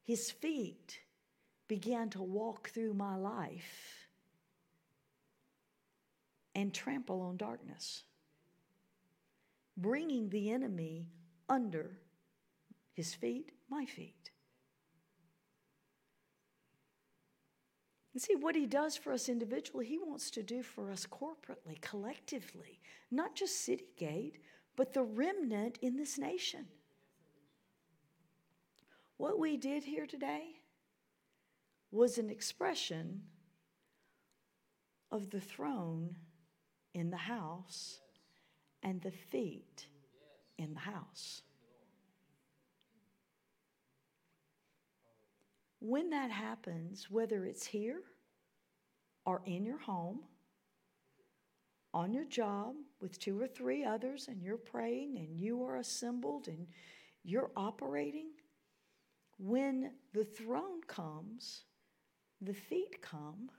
His 0.05 0.31
feet 0.31 1.01
began 1.69 2.11
to 2.11 2.23
walk 2.23 2.71
through 2.71 2.95
my 2.95 3.17
life 3.17 4.09
and 6.55 6.73
trample 6.73 7.23
on 7.23 7.37
darkness 7.37 8.05
bringing 9.77 10.29
the 10.29 10.51
enemy 10.51 11.09
under 11.49 11.99
his 12.95 13.15
feet, 13.15 13.53
my 13.69 13.85
feet. 13.85 14.31
And 18.13 18.21
see 18.21 18.37
what 18.37 18.55
he 18.55 18.67
does 18.67 18.97
for 18.97 19.13
us 19.13 19.29
individually, 19.29 19.87
he 19.87 19.99
wants 19.99 20.31
to 20.33 20.43
do 20.43 20.63
for 20.63 20.91
us 20.91 21.07
corporately, 21.07 21.81
collectively, 21.81 22.79
not 23.11 23.35
just 23.35 23.65
City 23.65 23.87
Gate, 23.97 24.39
but 24.77 24.93
the 24.93 25.03
remnant 25.03 25.79
in 25.81 25.97
this 25.97 26.19
nation. 26.19 26.67
What 29.17 29.39
we 29.39 29.57
did 29.57 29.85
here 29.85 30.07
today 30.07 30.57
was 31.91 32.19
an 32.19 32.29
expression 32.29 33.23
of 35.11 35.31
the 35.31 35.41
throne 35.41 36.17
in 36.95 37.11
the 37.11 37.17
house 37.17 38.01
and 38.83 39.01
the 39.01 39.11
feet 39.11 39.87
in 40.59 40.75
the 40.75 40.81
house. 40.81 41.43
When 45.81 46.11
that 46.11 46.31
happens, 46.31 47.11
whether 47.11 47.45
it's 47.45 47.67
here 47.67 48.03
or 49.25 49.43
in 49.47 49.65
your 49.65 49.79
home, 49.79 50.21
on 51.95 52.13
your 52.13 52.25
job 52.25 52.75
with 53.01 53.19
two 53.19 53.41
or 53.41 53.47
three 53.47 53.85
others, 53.85 54.29
and 54.29 54.43
you're 54.43 54.57
praying 54.57 55.19
and 55.19 55.37
you 55.37 55.63
are 55.65 55.77
assembled 55.77 56.49
and 56.49 56.67
you're 57.25 57.51
operating, 57.57 58.31
when 59.39 59.91
the 60.15 60.25
throne 60.25 60.81
comes, 60.87 61.65
the 62.41 62.55
feet 62.55 63.03
come, 63.03 63.51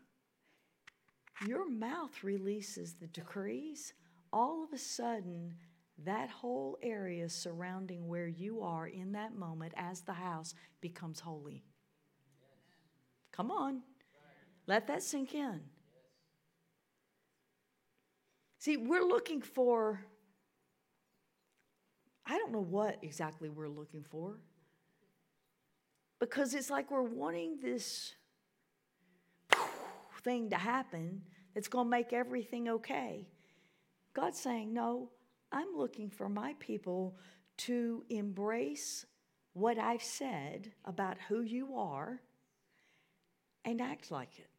your 1.45 1.69
mouth 1.69 2.23
releases 2.23 2.93
the 2.93 3.07
decrees. 3.07 3.93
All 4.33 4.63
of 4.63 4.73
a 4.73 4.79
sudden, 4.79 5.53
that 6.03 6.27
whole 6.29 6.79
area 6.81 7.29
surrounding 7.29 8.07
where 8.07 8.27
you 8.27 8.63
are 8.63 8.87
in 8.87 9.11
that 9.11 9.35
moment 9.35 9.73
as 9.77 10.01
the 10.01 10.13
house 10.13 10.55
becomes 10.81 11.19
holy. 11.19 11.63
Come 13.31 13.51
on. 13.51 13.83
Let 14.65 14.87
that 14.87 15.03
sink 15.03 15.35
in. 15.35 15.61
See, 18.57 18.75
we're 18.75 19.05
looking 19.05 19.41
for, 19.41 20.03
I 22.25 22.39
don't 22.39 22.51
know 22.51 22.63
what 22.63 22.97
exactly 23.03 23.49
we're 23.49 23.67
looking 23.69 24.03
for, 24.09 24.39
because 26.19 26.55
it's 26.55 26.71
like 26.71 26.89
we're 26.89 27.03
wanting 27.03 27.59
this 27.61 28.13
thing 30.23 30.49
to 30.49 30.55
happen 30.55 31.21
that's 31.53 31.67
going 31.67 31.85
to 31.85 31.91
make 31.91 32.13
everything 32.13 32.69
okay. 32.69 33.27
God's 34.13 34.39
saying, 34.39 34.73
No, 34.73 35.09
I'm 35.51 35.75
looking 35.75 36.09
for 36.09 36.29
my 36.29 36.55
people 36.59 37.15
to 37.57 38.03
embrace 38.09 39.05
what 39.53 39.77
I've 39.77 40.03
said 40.03 40.71
about 40.85 41.17
who 41.27 41.41
you 41.41 41.75
are 41.75 42.21
and 43.65 43.81
act 43.81 44.11
like 44.11 44.39
it. 44.39 44.49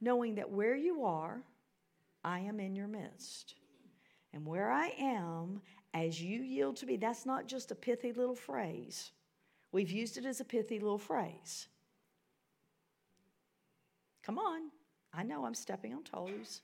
Knowing 0.00 0.36
that 0.36 0.50
where 0.50 0.76
you 0.76 1.04
are, 1.04 1.42
I 2.24 2.40
am 2.40 2.60
in 2.60 2.74
your 2.74 2.88
midst. 2.88 3.54
And 4.32 4.46
where 4.46 4.70
I 4.70 4.92
am, 4.98 5.60
as 5.92 6.22
you 6.22 6.40
yield 6.40 6.76
to 6.76 6.86
me, 6.86 6.96
that's 6.96 7.26
not 7.26 7.46
just 7.46 7.70
a 7.70 7.74
pithy 7.74 8.12
little 8.12 8.34
phrase. 8.34 9.12
We've 9.72 9.90
used 9.90 10.16
it 10.16 10.24
as 10.24 10.40
a 10.40 10.44
pithy 10.44 10.78
little 10.78 10.98
phrase. 10.98 11.68
Come 14.22 14.38
on. 14.38 14.70
I 15.12 15.22
know 15.22 15.44
I'm 15.44 15.54
stepping 15.54 15.94
on 15.94 16.02
toes. 16.04 16.62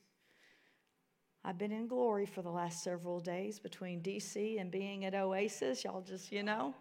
I've 1.49 1.57
been 1.57 1.73
in 1.73 1.87
glory 1.87 2.27
for 2.27 2.43
the 2.43 2.51
last 2.51 2.85
several 2.85 3.21
days 3.21 3.59
between 3.59 4.03
DC 4.03 4.61
and 4.61 4.71
being 4.71 5.07
at 5.07 5.15
Oasis. 5.15 5.83
Y'all 5.83 6.03
just, 6.03 6.31
you 6.31 6.43
know. 6.43 6.75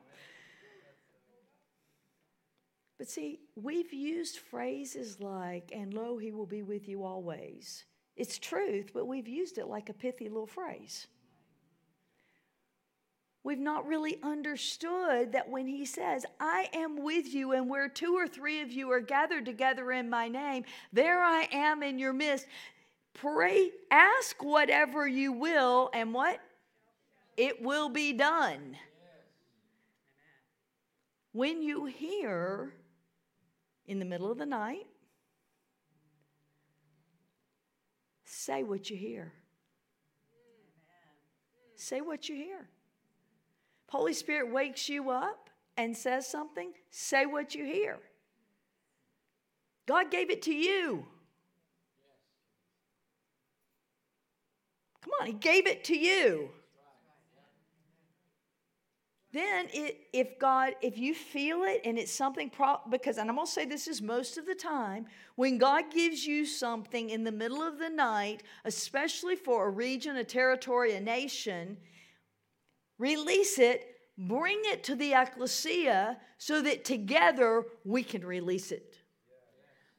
But 2.97 3.09
see, 3.09 3.39
we've 3.55 3.93
used 3.93 4.39
phrases 4.39 5.21
like, 5.21 5.71
and 5.73 5.93
lo, 5.93 6.17
he 6.17 6.33
will 6.33 6.45
be 6.45 6.63
with 6.63 6.89
you 6.89 7.05
always. 7.05 7.85
It's 8.17 8.37
truth, 8.37 8.91
but 8.93 9.07
we've 9.07 9.29
used 9.29 9.57
it 9.57 9.67
like 9.67 9.87
a 9.87 9.93
pithy 9.93 10.27
little 10.27 10.45
phrase. 10.45 11.07
We've 13.45 13.57
not 13.57 13.87
really 13.87 14.17
understood 14.23 15.31
that 15.31 15.47
when 15.47 15.65
he 15.65 15.85
says, 15.85 16.25
I 16.41 16.67
am 16.73 17.01
with 17.01 17.33
you, 17.33 17.53
and 17.53 17.69
where 17.69 17.87
two 17.87 18.15
or 18.15 18.27
three 18.27 18.59
of 18.59 18.69
you 18.69 18.91
are 18.91 18.99
gathered 18.99 19.45
together 19.45 19.93
in 19.93 20.09
my 20.09 20.27
name, 20.27 20.65
there 20.91 21.23
I 21.23 21.47
am 21.53 21.83
in 21.83 21.97
your 21.97 22.11
midst. 22.11 22.47
Pray, 23.17 23.71
ask 23.89 24.43
whatever 24.43 25.07
you 25.07 25.31
will, 25.31 25.89
and 25.93 26.13
what? 26.13 26.39
It 27.35 27.61
will 27.61 27.89
be 27.89 28.13
done. 28.13 28.77
When 31.31 31.61
you 31.61 31.85
hear 31.85 32.73
in 33.87 33.99
the 33.99 34.05
middle 34.05 34.31
of 34.31 34.37
the 34.37 34.45
night, 34.45 34.85
say 38.23 38.61
what 38.61 38.89
you 38.89 38.97
hear. 38.97 39.33
Say 41.75 42.01
what 42.01 42.29
you 42.29 42.35
hear. 42.35 42.69
Holy 43.89 44.13
Spirit 44.13 44.51
wakes 44.51 44.89
you 44.89 45.09
up 45.09 45.49
and 45.75 45.95
says 45.95 46.27
something, 46.27 46.71
say 46.89 47.25
what 47.25 47.55
you 47.55 47.65
hear. 47.65 47.99
God 49.87 50.11
gave 50.11 50.29
it 50.29 50.41
to 50.43 50.53
you. 50.53 51.07
Come 55.07 55.21
on, 55.21 55.27
He 55.27 55.33
gave 55.33 55.67
it 55.67 55.85
to 55.85 55.97
you 55.97 56.49
then 59.37 59.67
it, 59.71 60.07
if 60.13 60.39
God, 60.39 60.73
if 60.81 60.97
you 60.97 61.13
feel 61.13 61.63
it 61.63 61.81
and 61.85 61.99
it's 61.99 62.11
something, 62.11 62.49
pro, 62.49 62.77
because, 62.89 63.17
and 63.17 63.29
I'm 63.29 63.35
going 63.35 63.45
to 63.45 63.51
say 63.51 63.65
this 63.65 63.87
is 63.87 64.01
most 64.01 64.37
of 64.37 64.45
the 64.45 64.55
time, 64.55 65.05
when 65.35 65.57
God 65.57 65.91
gives 65.91 66.25
you 66.25 66.45
something 66.45 67.11
in 67.11 67.23
the 67.23 67.31
middle 67.31 67.61
of 67.61 67.77
the 67.77 67.89
night, 67.89 68.43
especially 68.65 69.35
for 69.35 69.67
a 69.67 69.69
region, 69.69 70.15
a 70.15 70.23
territory, 70.23 70.95
a 70.95 71.01
nation, 71.01 71.77
release 72.97 73.59
it, 73.59 73.85
bring 74.17 74.59
it 74.63 74.83
to 74.85 74.95
the 74.95 75.13
ecclesia 75.13 76.17
so 76.39 76.61
that 76.61 76.83
together 76.83 77.65
we 77.85 78.01
can 78.01 78.25
release 78.25 78.71
it. 78.71 78.86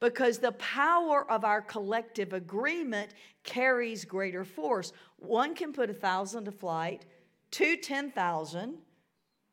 Because 0.01 0.39
the 0.39 0.53
power 0.53 1.29
of 1.31 1.45
our 1.45 1.61
collective 1.61 2.33
agreement 2.33 3.13
carries 3.43 4.05
greater 4.05 4.45
force. 4.45 4.93
One 5.17 5.55
can 5.55 5.73
put 5.73 5.91
a 5.91 5.95
thousand 5.95 6.45
to 6.45 6.53
flight, 6.53 7.05
two, 7.51 7.77
ten 7.77 8.13
thousand 8.13 8.79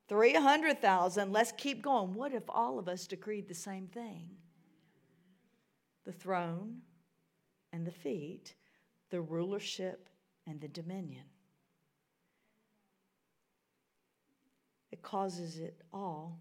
300,000. 0.08 1.32
Let's 1.32 1.52
keep 1.52 1.82
going. 1.82 2.14
What 2.14 2.34
if 2.34 2.44
all 2.50 2.78
of 2.78 2.88
us 2.88 3.08
decreed 3.08 3.48
the 3.48 3.56
same 3.56 3.88
thing? 3.88 4.30
The 6.06 6.12
throne 6.12 6.82
and 7.74 7.86
the 7.86 7.92
feet, 7.92 8.54
the 9.10 9.22
rulership 9.22 10.10
and 10.46 10.62
the 10.62 10.68
dominion. 10.68 11.24
It 14.92 15.02
causes 15.02 15.58
it 15.58 15.82
all 15.92 16.40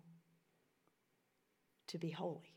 to 1.89 1.99
be 1.99 2.11
holy. 2.11 2.54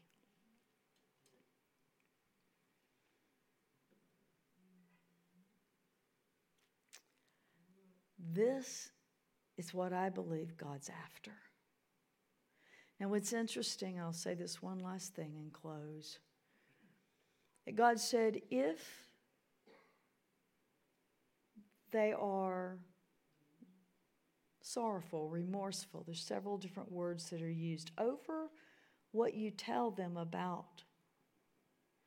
This 8.34 8.90
is 9.58 9.74
what 9.74 9.94
I 9.94 10.10
believe 10.10 10.58
God's 10.58 10.90
after. 10.90 11.32
Now, 13.00 13.10
what's 13.10 13.34
interesting, 13.34 14.00
I'll 14.00 14.14
say 14.14 14.34
this 14.34 14.62
one 14.62 14.80
last 14.80 15.14
thing 15.14 15.34
and 15.38 15.54
close. 15.54 16.20
That 17.66 17.76
God 17.76 18.00
said, 18.00 18.42
if 18.50 19.08
they 21.92 22.14
are 22.14 22.78
sorrowful, 24.62 25.30
remorseful, 25.30 26.04
there's 26.06 26.24
several 26.24 26.58
different 26.58 26.92
words 26.92 27.30
that 27.30 27.42
are 27.42 27.50
used 27.50 27.92
over 27.98 28.50
what 29.12 29.34
you 29.34 29.52
tell 29.52 29.92
them 29.92 30.18
about 30.18 30.84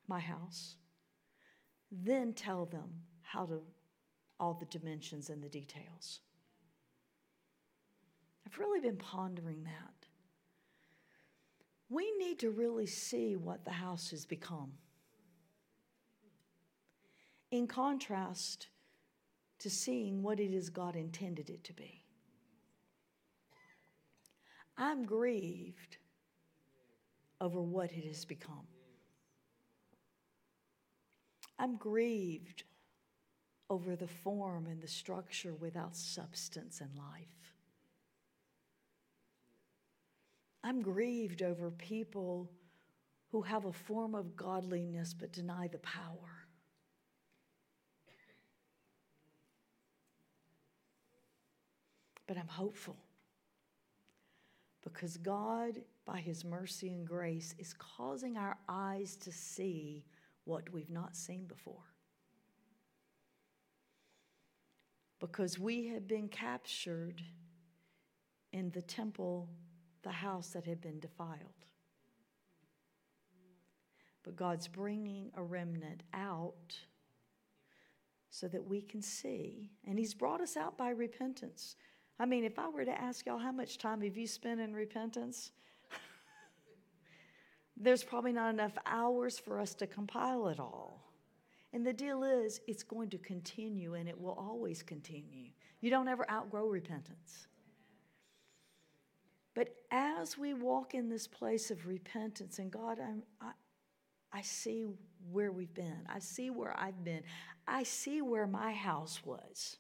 my 0.07 0.21
house, 0.21 0.77
then 1.91 2.33
tell 2.33 2.67
them 2.67 2.91
how 3.23 3.47
to, 3.47 3.61
all 4.41 4.55
the 4.55 4.65
dimensions 4.67 5.29
and 5.29 5.43
the 5.43 5.49
details. 5.49 6.21
I've 8.47 8.59
really 8.59 8.81
been 8.81 8.97
pondering 8.97 9.63
that. 9.65 10.07
We 11.91 12.11
need 12.19 12.39
to 12.41 12.51
really 12.51 12.87
see 12.87 13.37
what 13.37 13.65
the 13.65 13.71
house 13.71 14.11
has 14.11 14.25
become. 14.25 14.73
In 17.51 17.67
contrast 17.67 18.69
to 19.59 19.69
seeing 19.69 20.23
what 20.23 20.41
it 20.41 20.55
is 20.55 20.71
God 20.71 20.97
intended 20.97 21.51
it 21.51 21.63
to 21.65 21.73
be. 21.75 22.05
I'm 24.79 25.05
grieved 25.05 25.99
over 27.41 27.61
what 27.61 27.93
it 27.93 28.07
has 28.07 28.25
become. 28.25 28.67
I'm 31.59 31.77
grieved 31.77 32.65
over 33.71 33.95
the 33.95 34.09
form 34.09 34.67
and 34.67 34.83
the 34.83 34.89
structure 34.89 35.55
without 35.55 35.97
substance 35.97 36.81
and 36.81 36.91
life. 36.99 37.55
I'm 40.63 40.83
grieved 40.83 41.43
over 41.43 41.71
people 41.71 42.51
who 43.31 43.43
have 43.43 43.65
a 43.65 43.73
form 43.73 44.15
of 44.15 44.37
godliness 44.37 45.15
but 45.15 45.33
deny 45.33 45.69
the 45.69 45.79
power. 45.79 46.47
But 52.27 52.37
I'm 52.37 52.49
hopeful 52.49 52.97
because 54.83 55.17
God, 55.17 55.81
by 56.05 56.19
His 56.19 56.45
mercy 56.45 56.89
and 56.89 57.07
grace, 57.07 57.55
is 57.59 57.75
causing 57.75 58.37
our 58.37 58.57
eyes 58.69 59.17
to 59.17 59.33
see 59.33 60.05
what 60.45 60.73
we've 60.73 60.91
not 60.91 61.17
seen 61.17 61.45
before. 61.47 61.85
Because 65.21 65.59
we 65.59 65.87
had 65.87 66.09
been 66.09 66.29
captured 66.29 67.23
in 68.53 68.71
the 68.71 68.83
temple, 68.83 69.49
the 70.03 70.11
house 70.11 70.49
that 70.51 70.65
had 70.65 70.81
been 70.81 70.99
defiled. 70.99 71.67
But 74.23 74.37
God's 74.37 74.69
bringing 74.69 75.31
a 75.37 75.43
remnant 75.43 76.03
out 76.13 76.77
so 78.31 78.49
that 78.49 78.65
we 78.65 78.81
can 78.81 79.03
see. 79.03 79.71
And 79.87 79.99
He's 79.99 80.15
brought 80.15 80.41
us 80.41 80.57
out 80.57 80.77
by 80.77 80.91
repentance. 80.91 81.77
I 82.19 82.27
mean, 82.27 82.45
if 82.45 82.59
I 82.59 82.69
were 82.69 82.85
to 82.85 83.01
ask 83.01 83.27
y'all, 83.27 83.39
how 83.39 83.53
much 83.53 83.79
time 83.79 84.03
have 84.03 84.17
you 84.17 84.27
spent 84.27 84.61
in 84.61 84.75
repentance? 84.75 85.53
There's 87.77 88.05
probably 88.05 88.33
not 88.33 88.51
enough 88.51 88.77
hours 88.85 89.39
for 89.39 89.59
us 89.59 89.75
to 89.75 89.87
compile 89.87 90.49
it 90.49 90.61
all. 90.61 91.00
And 91.73 91.87
the 91.87 91.93
deal 91.93 92.25
is, 92.25 92.61
it's 92.67 92.83
going 92.83 93.11
to 93.11 93.19
continue 93.19 93.95
and 93.95 94.09
it 94.09 94.21
will 94.21 94.37
always 94.39 94.83
continue. 94.83 95.51
You 95.81 95.91
don't 95.91 96.09
ever 96.09 96.29
outgrow 96.31 96.67
repentance. 96.67 97.47
But 99.55 99.75
as 99.91 100.37
we 100.37 100.55
walk 100.55 100.95
in 100.95 101.09
this 101.09 101.27
place 101.27 101.71
of 101.71 101.87
repentance, 101.87 102.59
and 102.59 102.71
God, 102.71 102.99
I'm, 103.01 103.23
I, 103.41 103.53
I 104.33 104.43
see 104.43 104.87
where 105.31 105.53
we've 105.53 105.75
been, 105.75 106.07
I 106.09 106.19
see 106.19 106.51
where 106.51 106.79
I've 106.79 107.05
been, 107.05 107.23
I 107.67 107.83
see 107.83 108.23
where 108.23 108.47
my 108.47 108.73
house 108.73 109.21
was. 109.25 109.77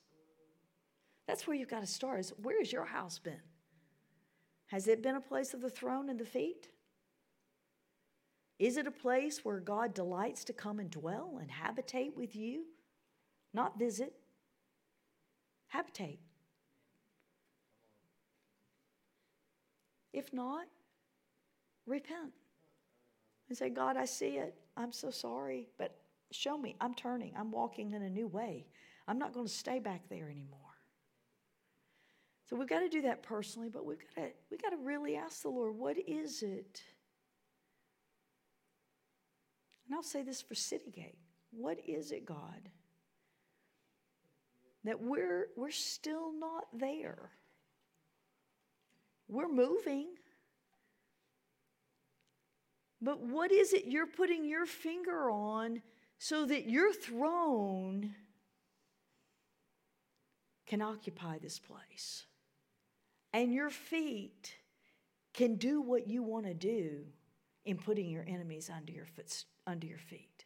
That's 1.26 1.46
where 1.46 1.56
you've 1.56 1.68
got 1.68 1.80
to 1.80 1.86
start. 1.86 2.20
Is 2.20 2.32
where 2.42 2.58
has 2.58 2.72
your 2.72 2.84
house 2.84 3.18
been? 3.18 3.40
Has 4.66 4.88
it 4.88 5.02
been 5.02 5.16
a 5.16 5.20
place 5.20 5.54
of 5.54 5.60
the 5.60 5.70
throne 5.70 6.08
and 6.08 6.18
the 6.18 6.24
feet? 6.24 6.68
Is 8.60 8.76
it 8.76 8.86
a 8.86 8.90
place 8.90 9.42
where 9.42 9.58
God 9.58 9.94
delights 9.94 10.44
to 10.44 10.52
come 10.52 10.80
and 10.80 10.90
dwell 10.90 11.38
and 11.40 11.50
habitate 11.50 12.14
with 12.14 12.36
you? 12.36 12.66
Not 13.54 13.78
visit, 13.78 14.12
habitate. 15.68 16.20
If 20.12 20.30
not, 20.34 20.66
repent 21.86 22.32
and 23.48 23.56
say, 23.56 23.70
God, 23.70 23.96
I 23.96 24.04
see 24.04 24.36
it. 24.36 24.54
I'm 24.76 24.92
so 24.92 25.10
sorry, 25.10 25.70
but 25.78 25.96
show 26.30 26.58
me. 26.58 26.76
I'm 26.82 26.92
turning. 26.92 27.32
I'm 27.38 27.50
walking 27.50 27.92
in 27.92 28.02
a 28.02 28.10
new 28.10 28.28
way. 28.28 28.66
I'm 29.08 29.18
not 29.18 29.32
going 29.32 29.46
to 29.46 29.52
stay 29.52 29.78
back 29.78 30.02
there 30.10 30.28
anymore. 30.28 30.58
So 32.44 32.56
we've 32.56 32.68
got 32.68 32.80
to 32.80 32.90
do 32.90 33.00
that 33.02 33.22
personally, 33.22 33.70
but 33.72 33.86
we've 33.86 34.02
got 34.14 34.22
to, 34.22 34.28
we've 34.50 34.60
got 34.60 34.70
to 34.70 34.76
really 34.76 35.16
ask 35.16 35.40
the 35.40 35.48
Lord, 35.48 35.76
what 35.76 35.96
is 36.06 36.42
it? 36.42 36.82
And 39.90 39.96
I'll 39.96 40.04
say 40.04 40.22
this 40.22 40.40
for 40.40 40.54
Citygate. 40.54 41.16
What 41.50 41.78
is 41.84 42.12
it, 42.12 42.24
God? 42.24 42.70
That 44.84 45.02
we're, 45.02 45.48
we're 45.56 45.72
still 45.72 46.32
not 46.32 46.64
there. 46.72 47.32
We're 49.28 49.48
moving. 49.48 50.06
But 53.02 53.20
what 53.20 53.50
is 53.50 53.72
it 53.72 53.86
you're 53.86 54.06
putting 54.06 54.44
your 54.44 54.64
finger 54.64 55.28
on 55.28 55.82
so 56.18 56.46
that 56.46 56.70
your 56.70 56.92
throne 56.92 58.14
can 60.66 60.80
occupy 60.80 61.38
this 61.38 61.58
place? 61.58 62.26
and 63.32 63.52
your 63.52 63.70
feet 63.70 64.54
can 65.32 65.56
do 65.56 65.80
what 65.80 66.08
you 66.08 66.22
want 66.22 66.46
to 66.46 66.54
do 66.54 67.04
in 67.64 67.76
putting 67.76 68.08
your 68.08 68.24
enemies 68.26 68.70
under 68.74 68.92
your 68.92 69.06
foot, 69.06 69.44
under 69.70 69.86
your 69.86 69.98
feet. 69.98 70.44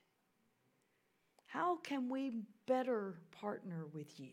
How 1.46 1.76
can 1.76 2.08
we 2.08 2.32
better 2.66 3.14
partner 3.30 3.86
with 3.92 4.18
you? 4.20 4.32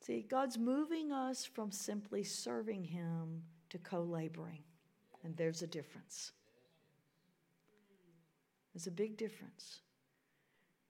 See, 0.00 0.24
God's 0.28 0.56
moving 0.56 1.12
us 1.12 1.44
from 1.44 1.72
simply 1.72 2.22
serving 2.22 2.84
Him 2.84 3.42
to 3.70 3.78
co 3.78 4.02
laboring. 4.02 4.62
And 5.24 5.36
there's 5.36 5.62
a 5.62 5.66
difference. 5.66 6.32
There's 8.72 8.86
a 8.86 8.92
big 8.92 9.16
difference. 9.16 9.80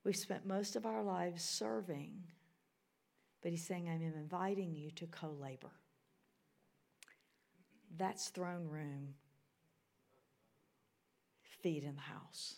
We've 0.03 0.15
spent 0.15 0.45
most 0.45 0.75
of 0.75 0.85
our 0.85 1.01
lives 1.01 1.43
serving 1.43 2.23
but 3.41 3.51
he's 3.51 3.65
saying, 3.65 3.87
I'm 3.87 4.01
inviting 4.01 4.75
you 4.75 4.91
to 4.91 5.05
co 5.07 5.29
labor. 5.39 5.71
That's 7.95 8.29
throne 8.29 8.67
room, 8.67 9.13
feet 11.61 11.83
in 11.83 11.95
the 11.95 12.01
house. 12.01 12.55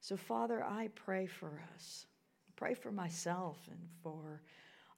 So, 0.00 0.16
Father, 0.16 0.64
I 0.64 0.88
pray 0.94 1.26
for 1.26 1.62
us. 1.74 2.06
Pray 2.56 2.74
for 2.74 2.90
myself 2.90 3.58
and 3.70 3.88
for 4.02 4.42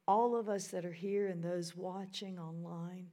all 0.06 0.36
of 0.36 0.48
us 0.48 0.68
that 0.68 0.84
are 0.84 0.92
here 0.92 1.28
and 1.28 1.42
those 1.42 1.76
watching 1.76 2.38
online. 2.38 3.08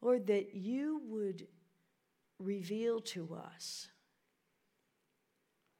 Lord, 0.00 0.26
that 0.26 0.54
you 0.54 1.00
would 1.06 1.46
reveal 2.38 3.00
to 3.00 3.34
us 3.34 3.88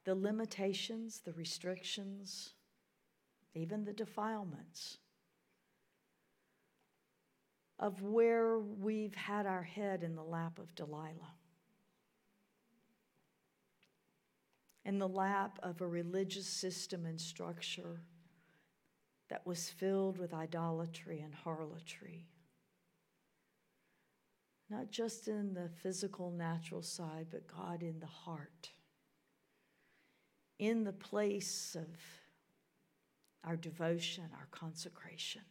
the 0.05 0.15
limitations, 0.15 1.21
the 1.25 1.33
restrictions, 1.33 2.55
even 3.55 3.85
the 3.85 3.93
defilements 3.93 4.99
of 7.79 8.03
where 8.03 8.59
we've 8.59 9.15
had 9.15 9.47
our 9.47 9.63
head 9.63 10.03
in 10.03 10.15
the 10.15 10.23
lap 10.23 10.59
of 10.59 10.75
Delilah, 10.75 11.35
in 14.85 14.99
the 14.99 15.09
lap 15.09 15.59
of 15.63 15.81
a 15.81 15.87
religious 15.87 16.47
system 16.47 17.05
and 17.05 17.21
structure 17.21 18.01
that 19.29 19.47
was 19.47 19.69
filled 19.69 20.19
with 20.19 20.33
idolatry 20.33 21.21
and 21.21 21.35
harlotry. 21.35 22.29
Not 24.71 24.91
just 24.91 25.29
in 25.29 25.55
the 25.55 25.69
physical, 25.83 26.31
natural 26.31 26.83
side, 26.83 27.27
but 27.31 27.47
God 27.47 27.83
in 27.83 28.01
the 28.01 28.07
heart 28.07 28.71
in 30.59 30.85
the 30.85 30.93
place 30.93 31.77
of 31.79 31.87
our 33.45 33.57
devotion, 33.57 34.25
our 34.33 34.49
consecration. 34.51 35.43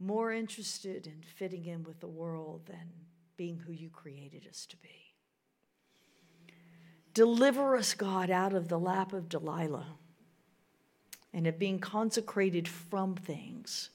More 0.00 0.32
interested 0.32 1.06
in 1.06 1.22
fitting 1.36 1.66
in 1.66 1.84
with 1.84 2.00
the 2.00 2.08
world 2.08 2.62
than 2.66 2.90
being 3.36 3.58
who 3.58 3.72
you 3.72 3.90
created 3.90 4.46
us 4.48 4.64
to 4.66 4.76
be. 4.78 5.14
Deliver 7.12 7.76
us, 7.76 7.92
God, 7.92 8.30
out 8.30 8.54
of 8.54 8.68
the 8.68 8.78
lap 8.78 9.12
of 9.12 9.28
Delilah 9.28 9.98
and 11.32 11.46
of 11.46 11.58
being 11.58 11.78
consecrated 11.78 12.66
from 12.66 13.14
things. 13.14 13.90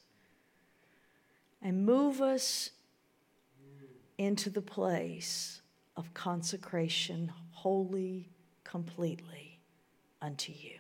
And 1.62 1.86
move 1.86 2.22
us 2.22 2.70
into 4.18 4.50
the 4.50 4.62
place 4.62 5.62
of 5.98 6.14
consecration, 6.14 7.32
holy 7.52 8.30
completely 8.64 9.60
unto 10.22 10.52
you. 10.52 10.80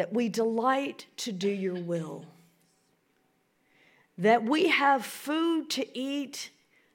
That 0.00 0.14
we 0.14 0.30
delight 0.30 1.04
to 1.18 1.30
do 1.30 1.50
your 1.50 1.74
will. 1.74 2.24
That 4.16 4.42
we 4.42 4.68
have 4.68 5.04
food 5.04 5.68
to 5.72 5.86
eat 5.98 6.48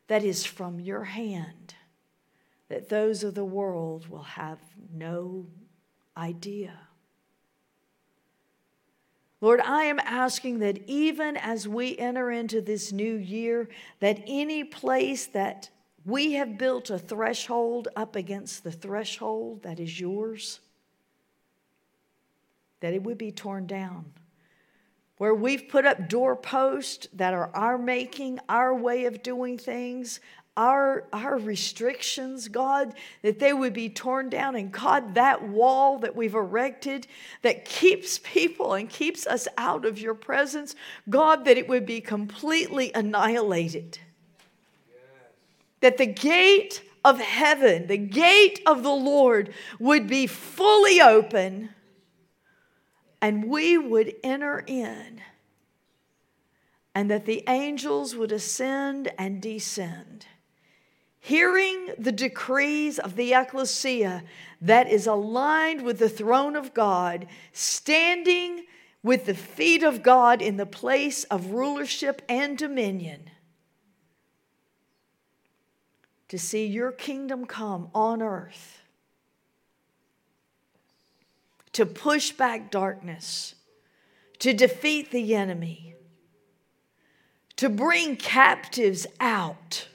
that 0.08 0.24
is 0.24 0.43
from 0.43 0.80
your 0.80 1.03
hand. 1.03 1.76
That 2.68 2.89
those 2.89 3.24
of 3.24 3.36
the 3.36 3.45
world 3.45 4.08
will 4.08 4.24
have 4.24 4.58
no 4.91 5.45
idea. 6.18 6.80
Lord, 9.39 9.62
I 9.62 9.84
am 9.84 9.99
asking 9.99 10.58
that 10.60 10.80
even 10.88 11.38
as 11.38 11.68
we 11.68 11.95
enter 11.99 12.32
into 12.32 12.60
this 12.60 12.91
new 12.91 13.18
year, 13.18 13.70
that 13.99 14.24
any 14.26 14.64
place 14.64 15.28
that 15.28 15.70
we 16.06 16.34
have 16.34 16.58
built 16.58 16.89
a 16.89 16.97
threshold 16.97 17.88
up 17.95 18.16
against 18.16 18.64
the 18.64 18.72
threshold 18.72 19.62
that 19.62 19.80
is 19.80 19.99
yours, 19.99 20.60
that 22.80 22.93
it 22.93 23.03
would 23.03 23.17
be 23.17 23.32
torn 23.32 23.67
down. 23.67 24.13
Where 25.17 25.34
we've 25.34 25.69
put 25.69 25.86
up 25.86 26.09
doorposts 26.09 27.07
that 27.13 27.34
are 27.34 27.49
our 27.55 27.78
making, 27.78 28.39
our 28.49 28.76
way 28.76 29.05
of 29.05 29.23
doing 29.23 29.57
things, 29.57 30.19
our, 30.57 31.05
our 31.11 31.38
restrictions, 31.38 32.47
God, 32.47 32.93
that 33.21 33.39
they 33.39 33.51
would 33.51 33.73
be 33.73 33.89
torn 33.89 34.30
down. 34.30 34.55
And 34.55 34.71
God, 34.71 35.15
that 35.15 35.43
wall 35.43 35.99
that 35.99 36.15
we've 36.15 36.36
erected 36.36 37.07
that 37.41 37.65
keeps 37.65 38.19
people 38.19 38.73
and 38.73 38.89
keeps 38.89 39.28
us 39.28 39.47
out 39.57 39.86
of 39.86 39.99
your 39.99 40.13
presence, 40.13 40.76
God, 41.09 41.45
that 41.45 41.57
it 41.57 41.67
would 41.67 41.86
be 41.86 42.01
completely 42.01 42.91
annihilated. 42.93 43.99
That 45.82 45.97
the 45.97 46.05
gate 46.05 46.82
of 47.03 47.19
heaven, 47.19 47.88
the 47.88 47.97
gate 47.97 48.61
of 48.65 48.82
the 48.82 48.89
Lord, 48.89 49.53
would 49.80 50.07
be 50.07 50.26
fully 50.26 51.01
open 51.01 51.69
and 53.26 53.49
we 53.49 53.76
would 53.76 54.13
enter 54.23 54.63
in, 54.67 55.19
and 56.93 57.09
that 57.09 57.26
the 57.26 57.43
angels 57.47 58.15
would 58.15 58.32
ascend 58.32 59.11
and 59.17 59.41
descend. 59.41 60.28
Hearing 61.19 61.89
the 61.97 62.11
decrees 62.11 62.99
of 62.99 63.15
the 63.15 63.34
ecclesia 63.34 64.23
that 64.61 64.88
is 64.88 65.07
aligned 65.07 65.82
with 65.82 65.97
the 65.97 66.07
throne 66.07 66.55
of 66.55 66.76
God, 66.76 67.26
standing 67.51 68.65
with 69.01 69.26
the 69.26 69.34
feet 69.34 69.82
of 69.82 70.03
God 70.03 70.39
in 70.39 70.57
the 70.57 70.67
place 70.67 71.23
of 71.23 71.47
rulership 71.47 72.21
and 72.30 72.55
dominion, 72.55 73.32
to 76.28 76.38
see 76.38 76.67
your 76.67 76.91
kingdom 76.91 77.47
come 77.47 77.89
on 77.95 78.21
earth, 78.21 78.84
to 81.76 81.86
push 81.86 82.32
back 82.32 82.69
darkness, 82.69 83.55
to 84.39 84.51
defeat 84.51 85.11
the 85.11 85.36
enemy, 85.36 85.95
to 87.55 87.69
bring 87.69 88.17
captives 88.17 89.07
out 89.19 89.88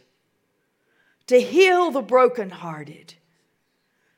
to 1.30 1.40
heal 1.40 1.92
the 1.92 2.02
brokenhearted, 2.02 3.14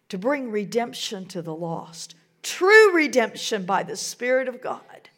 to 0.08 0.16
bring 0.16 0.50
redemption 0.50 1.26
to 1.26 1.42
the 1.42 1.54
lost, 1.54 2.14
true 2.42 2.94
redemption 2.94 3.66
by 3.66 3.82
the 3.82 3.98
Spirit 3.98 4.48
of 4.48 4.62
God. 4.62 5.10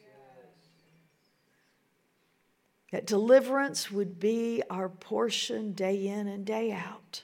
That 2.90 3.06
deliverance 3.06 3.92
would 3.92 4.18
be 4.18 4.60
our 4.68 4.88
portion 4.88 5.72
day 5.72 6.08
in 6.08 6.26
and 6.26 6.44
day 6.44 6.72
out. 6.72 7.22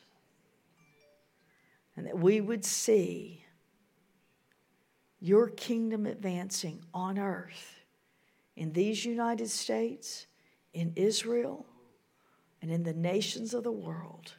And 1.96 2.06
that 2.06 2.20
we 2.20 2.40
would 2.40 2.64
see 2.64 3.39
your 5.20 5.48
kingdom 5.48 6.06
advancing 6.06 6.82
on 6.92 7.18
earth 7.18 7.80
in 8.56 8.72
these 8.72 9.04
United 9.04 9.48
States, 9.48 10.26
in 10.72 10.92
Israel, 10.96 11.66
and 12.62 12.70
in 12.70 12.82
the 12.82 12.92
nations 12.92 13.54
of 13.54 13.62
the 13.62 13.72
world 13.72 14.34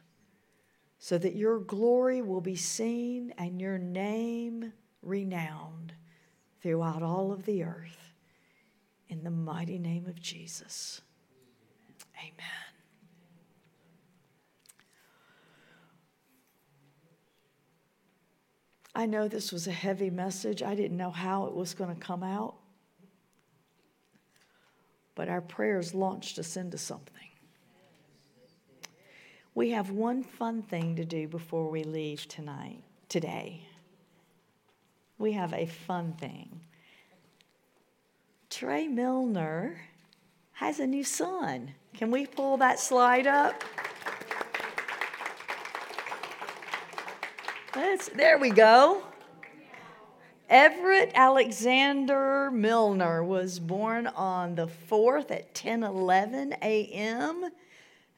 so 1.02 1.18
that 1.18 1.34
your 1.34 1.58
glory 1.58 2.22
will 2.22 2.40
be 2.40 2.54
seen 2.54 3.34
and 3.36 3.60
your 3.60 3.76
name 3.76 4.72
renowned 5.02 5.92
throughout 6.60 7.02
all 7.02 7.32
of 7.32 7.44
the 7.44 7.64
earth. 7.64 8.14
In 9.08 9.24
the 9.24 9.30
mighty 9.30 9.80
name 9.80 10.06
of 10.06 10.20
Jesus. 10.20 11.00
Amen. 12.16 12.71
I 18.94 19.06
know 19.06 19.26
this 19.26 19.52
was 19.52 19.66
a 19.66 19.72
heavy 19.72 20.10
message. 20.10 20.62
I 20.62 20.74
didn't 20.74 20.96
know 20.96 21.10
how 21.10 21.46
it 21.46 21.54
was 21.54 21.74
going 21.74 21.94
to 21.94 22.00
come 22.00 22.22
out. 22.22 22.56
But 25.14 25.28
our 25.28 25.40
prayers 25.40 25.94
launched 25.94 26.38
us 26.38 26.56
into 26.56 26.78
something. 26.78 27.12
We 29.54 29.70
have 29.70 29.90
one 29.90 30.22
fun 30.22 30.62
thing 30.62 30.96
to 30.96 31.04
do 31.04 31.28
before 31.28 31.70
we 31.70 31.84
leave 31.84 32.26
tonight, 32.26 32.82
today. 33.08 33.62
We 35.18 35.32
have 35.32 35.52
a 35.52 35.66
fun 35.66 36.14
thing. 36.14 36.60
Trey 38.48 38.88
Milner 38.88 39.76
has 40.52 40.80
a 40.80 40.86
new 40.86 41.04
son. 41.04 41.72
Can 41.94 42.10
we 42.10 42.26
pull 42.26 42.56
that 42.58 42.78
slide 42.80 43.26
up? 43.26 43.62
Let's, 47.82 48.10
there 48.10 48.38
we 48.38 48.50
go. 48.50 49.02
Everett 50.48 51.10
Alexander 51.16 52.48
Milner 52.52 53.24
was 53.24 53.58
born 53.58 54.06
on 54.06 54.54
the 54.54 54.68
4th 54.88 55.32
at 55.32 55.52
10 55.52 55.82
11 55.82 56.54
a.m 56.62 57.50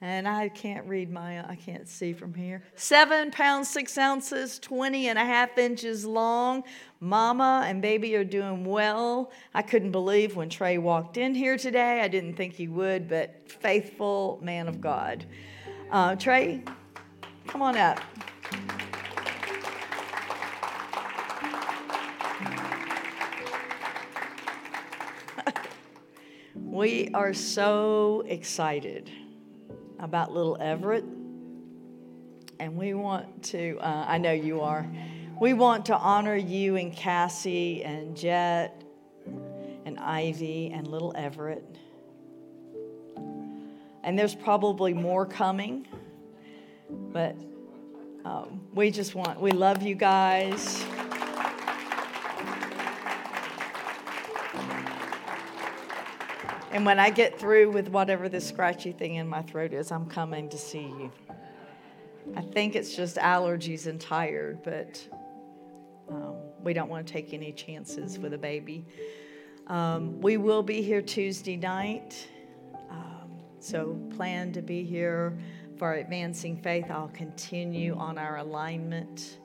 and 0.03 0.29
I 0.29 0.51
can't 0.51 0.87
read 0.87 1.11
my, 1.11 1.49
I 1.49 1.57
can't 1.57 1.89
see 1.89 2.13
from 2.13 2.35
here. 2.35 2.63
Seven 2.77 3.31
pounds, 3.31 3.71
six 3.71 3.97
ounces, 3.97 4.59
20 4.59 5.09
and 5.09 5.19
a 5.19 5.25
half 5.25 5.57
inches 5.57 6.05
long. 6.05 6.63
Mama 7.01 7.65
and 7.67 7.81
baby 7.81 8.15
are 8.17 8.23
doing 8.23 8.67
well. 8.67 9.33
I 9.55 9.63
couldn't 9.63 9.93
believe 9.93 10.37
when 10.37 10.51
Trey 10.51 10.77
walked 10.77 11.17
in 11.17 11.35
here 11.35 11.57
today. 11.57 12.03
I 12.03 12.09
didn't 12.09 12.35
think 12.35 12.53
he 12.53 12.69
would, 12.69 13.09
but 13.09 13.51
faithful 13.51 14.39
man 14.43 14.69
of 14.69 14.83
God. 14.83 15.25
Uh, 15.91 16.17
Trey, 16.17 16.63
come 17.47 17.63
on 17.63 17.79
up. 17.79 17.99
We 26.75 27.09
are 27.15 27.33
so 27.33 28.25
excited 28.27 29.09
about 30.01 30.33
little 30.33 30.57
Everett. 30.61 31.05
And 32.59 32.77
we 32.77 32.95
want 32.95 33.45
to, 33.45 33.79
uh, 33.79 34.07
I 34.09 34.19
know 34.19 34.33
you 34.33 34.61
are, 34.61 34.85
we 35.41 35.53
want 35.53 35.87
to 35.87 35.97
honor 35.97 36.35
you 36.35 36.75
and 36.75 36.93
Cassie 36.93 37.85
and 37.85 38.17
Jet 38.17 38.83
and 39.85 40.01
Ivy 40.01 40.73
and 40.75 40.89
little 40.89 41.13
Everett. 41.15 41.65
And 44.03 44.19
there's 44.19 44.35
probably 44.35 44.95
more 44.95 45.27
coming, 45.27 45.87
but 46.91 47.37
um, 48.25 48.63
we 48.75 48.91
just 48.91 49.15
want, 49.15 49.41
we 49.41 49.53
love 49.53 49.83
you 49.83 49.95
guys. 49.95 50.85
And 56.75 56.85
when 56.85 56.99
I 56.99 57.09
get 57.09 57.39
through 57.39 57.71
with 57.71 57.87
whatever 57.87 58.29
this 58.29 58.49
scratchy 58.49 58.91
thing 58.91 59.15
in 59.15 59.29
my 59.29 59.43
throat 59.43 59.73
is, 59.73 59.93
I'm 59.93 60.07
coming 60.07 60.49
to 60.49 60.59
see 60.59 60.81
you. 60.81 61.13
I 62.35 62.41
think 62.41 62.75
it's 62.75 62.97
just 62.97 63.15
allergies 63.15 63.87
and 63.87 64.01
tired, 64.01 64.61
but 64.65 65.09
um, 66.11 66.35
we 66.65 66.73
don't 66.73 66.89
want 66.89 67.07
to 67.07 67.13
take 67.13 67.33
any 67.33 67.53
chances 67.53 68.19
with 68.19 68.35
a 68.35 68.39
baby. 68.39 68.85
Um, 69.69 70.21
we 70.21 70.37
will 70.37 70.65
be 70.65 70.83
here 70.83 71.01
Tuesday 71.01 71.57
night, 71.57 72.29
um, 72.91 73.31
so 73.61 73.97
plan 74.17 74.53
to 74.55 74.61
be 74.61 74.83
here 74.83 75.39
for 75.79 75.95
Advancing 75.95 76.57
Faith. 76.57 76.87
I'll 76.91 77.07
continue 77.07 77.95
on 77.95 78.19
our 78.19 78.39
alignment. 78.39 79.39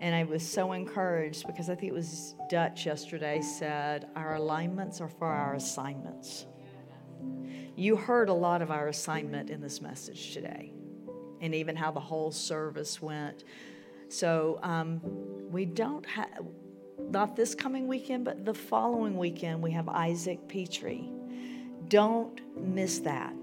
And 0.00 0.12
I 0.12 0.24
was 0.24 0.44
so 0.44 0.72
encouraged 0.72 1.46
because 1.46 1.70
I 1.70 1.76
think 1.76 1.92
it 1.92 1.94
was 1.94 2.34
Dutch 2.50 2.84
yesterday 2.84 3.40
said, 3.42 4.08
Our 4.16 4.34
alignments 4.34 5.00
are 5.00 5.08
for 5.08 5.28
our 5.28 5.54
assignments. 5.54 6.46
You 7.76 7.96
heard 7.96 8.28
a 8.28 8.34
lot 8.34 8.62
of 8.62 8.70
our 8.70 8.88
assignment 8.88 9.50
in 9.50 9.60
this 9.60 9.80
message 9.80 10.32
today, 10.32 10.72
and 11.40 11.54
even 11.54 11.76
how 11.76 11.90
the 11.90 12.00
whole 12.00 12.30
service 12.30 13.02
went. 13.02 13.44
So 14.08 14.60
um, 14.62 15.00
we 15.50 15.64
don't 15.64 16.06
have, 16.06 16.44
not 17.10 17.36
this 17.36 17.54
coming 17.54 17.88
weekend, 17.88 18.24
but 18.24 18.44
the 18.44 18.54
following 18.54 19.16
weekend, 19.18 19.62
we 19.62 19.72
have 19.72 19.88
Isaac 19.88 20.46
Pitre. 20.48 21.00
Don't 21.88 22.40
miss 22.56 23.00
that. 23.00 23.34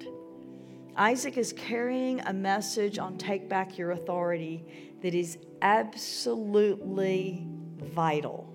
Isaac 0.95 1.37
is 1.37 1.53
carrying 1.53 2.19
a 2.21 2.33
message 2.33 2.99
on 2.99 3.17
Take 3.17 3.47
Back 3.47 3.77
Your 3.77 3.91
Authority 3.91 4.65
that 5.01 5.13
is 5.13 5.37
absolutely 5.61 7.45
vital 7.77 8.50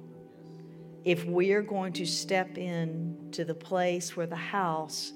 if 1.07 1.25
we 1.25 1.53
are 1.53 1.63
going 1.63 1.93
to 1.93 2.05
step 2.05 2.59
in 2.59 3.29
to 3.31 3.45
the 3.45 3.55
place 3.55 4.17
where 4.17 4.27
the 4.27 4.35
house 4.35 5.13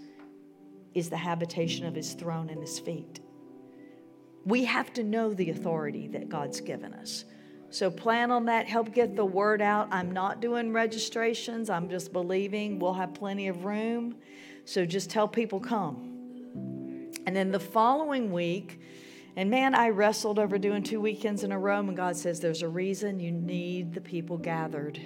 is 0.94 1.10
the 1.10 1.16
habitation 1.16 1.84
of 1.84 1.96
his 1.96 2.12
throne 2.12 2.48
and 2.48 2.60
his 2.60 2.78
feet. 2.78 3.18
We 4.44 4.64
have 4.66 4.92
to 4.92 5.02
know 5.02 5.34
the 5.34 5.50
authority 5.50 6.06
that 6.08 6.28
God's 6.28 6.60
given 6.60 6.94
us. 6.94 7.24
So 7.70 7.90
plan 7.90 8.30
on 8.30 8.44
that. 8.44 8.68
Help 8.68 8.94
get 8.94 9.16
the 9.16 9.24
word 9.24 9.60
out. 9.60 9.88
I'm 9.90 10.12
not 10.12 10.40
doing 10.40 10.72
registrations, 10.72 11.68
I'm 11.68 11.90
just 11.90 12.12
believing 12.12 12.78
we'll 12.78 12.94
have 12.94 13.12
plenty 13.12 13.48
of 13.48 13.64
room. 13.64 14.14
So 14.66 14.86
just 14.86 15.10
tell 15.10 15.26
people 15.26 15.58
come. 15.58 17.10
And 17.26 17.34
then 17.34 17.50
the 17.50 17.58
following 17.58 18.30
week, 18.30 18.80
and 19.34 19.50
man, 19.50 19.74
I 19.74 19.88
wrestled 19.88 20.38
over 20.38 20.56
doing 20.56 20.84
two 20.84 21.00
weekends 21.00 21.42
in 21.42 21.50
a 21.50 21.58
row, 21.58 21.80
and 21.80 21.96
God 21.96 22.16
says 22.16 22.38
there's 22.38 22.62
a 22.62 22.68
reason 22.68 23.18
you 23.18 23.32
need 23.32 23.92
the 23.92 24.00
people 24.00 24.38
gathered. 24.38 25.00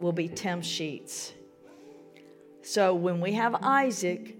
Will 0.00 0.12
be 0.12 0.28
Tim 0.28 0.62
Sheets. 0.62 1.32
So 2.62 2.94
when 2.94 3.20
we 3.20 3.32
have 3.32 3.54
Isaac, 3.62 4.36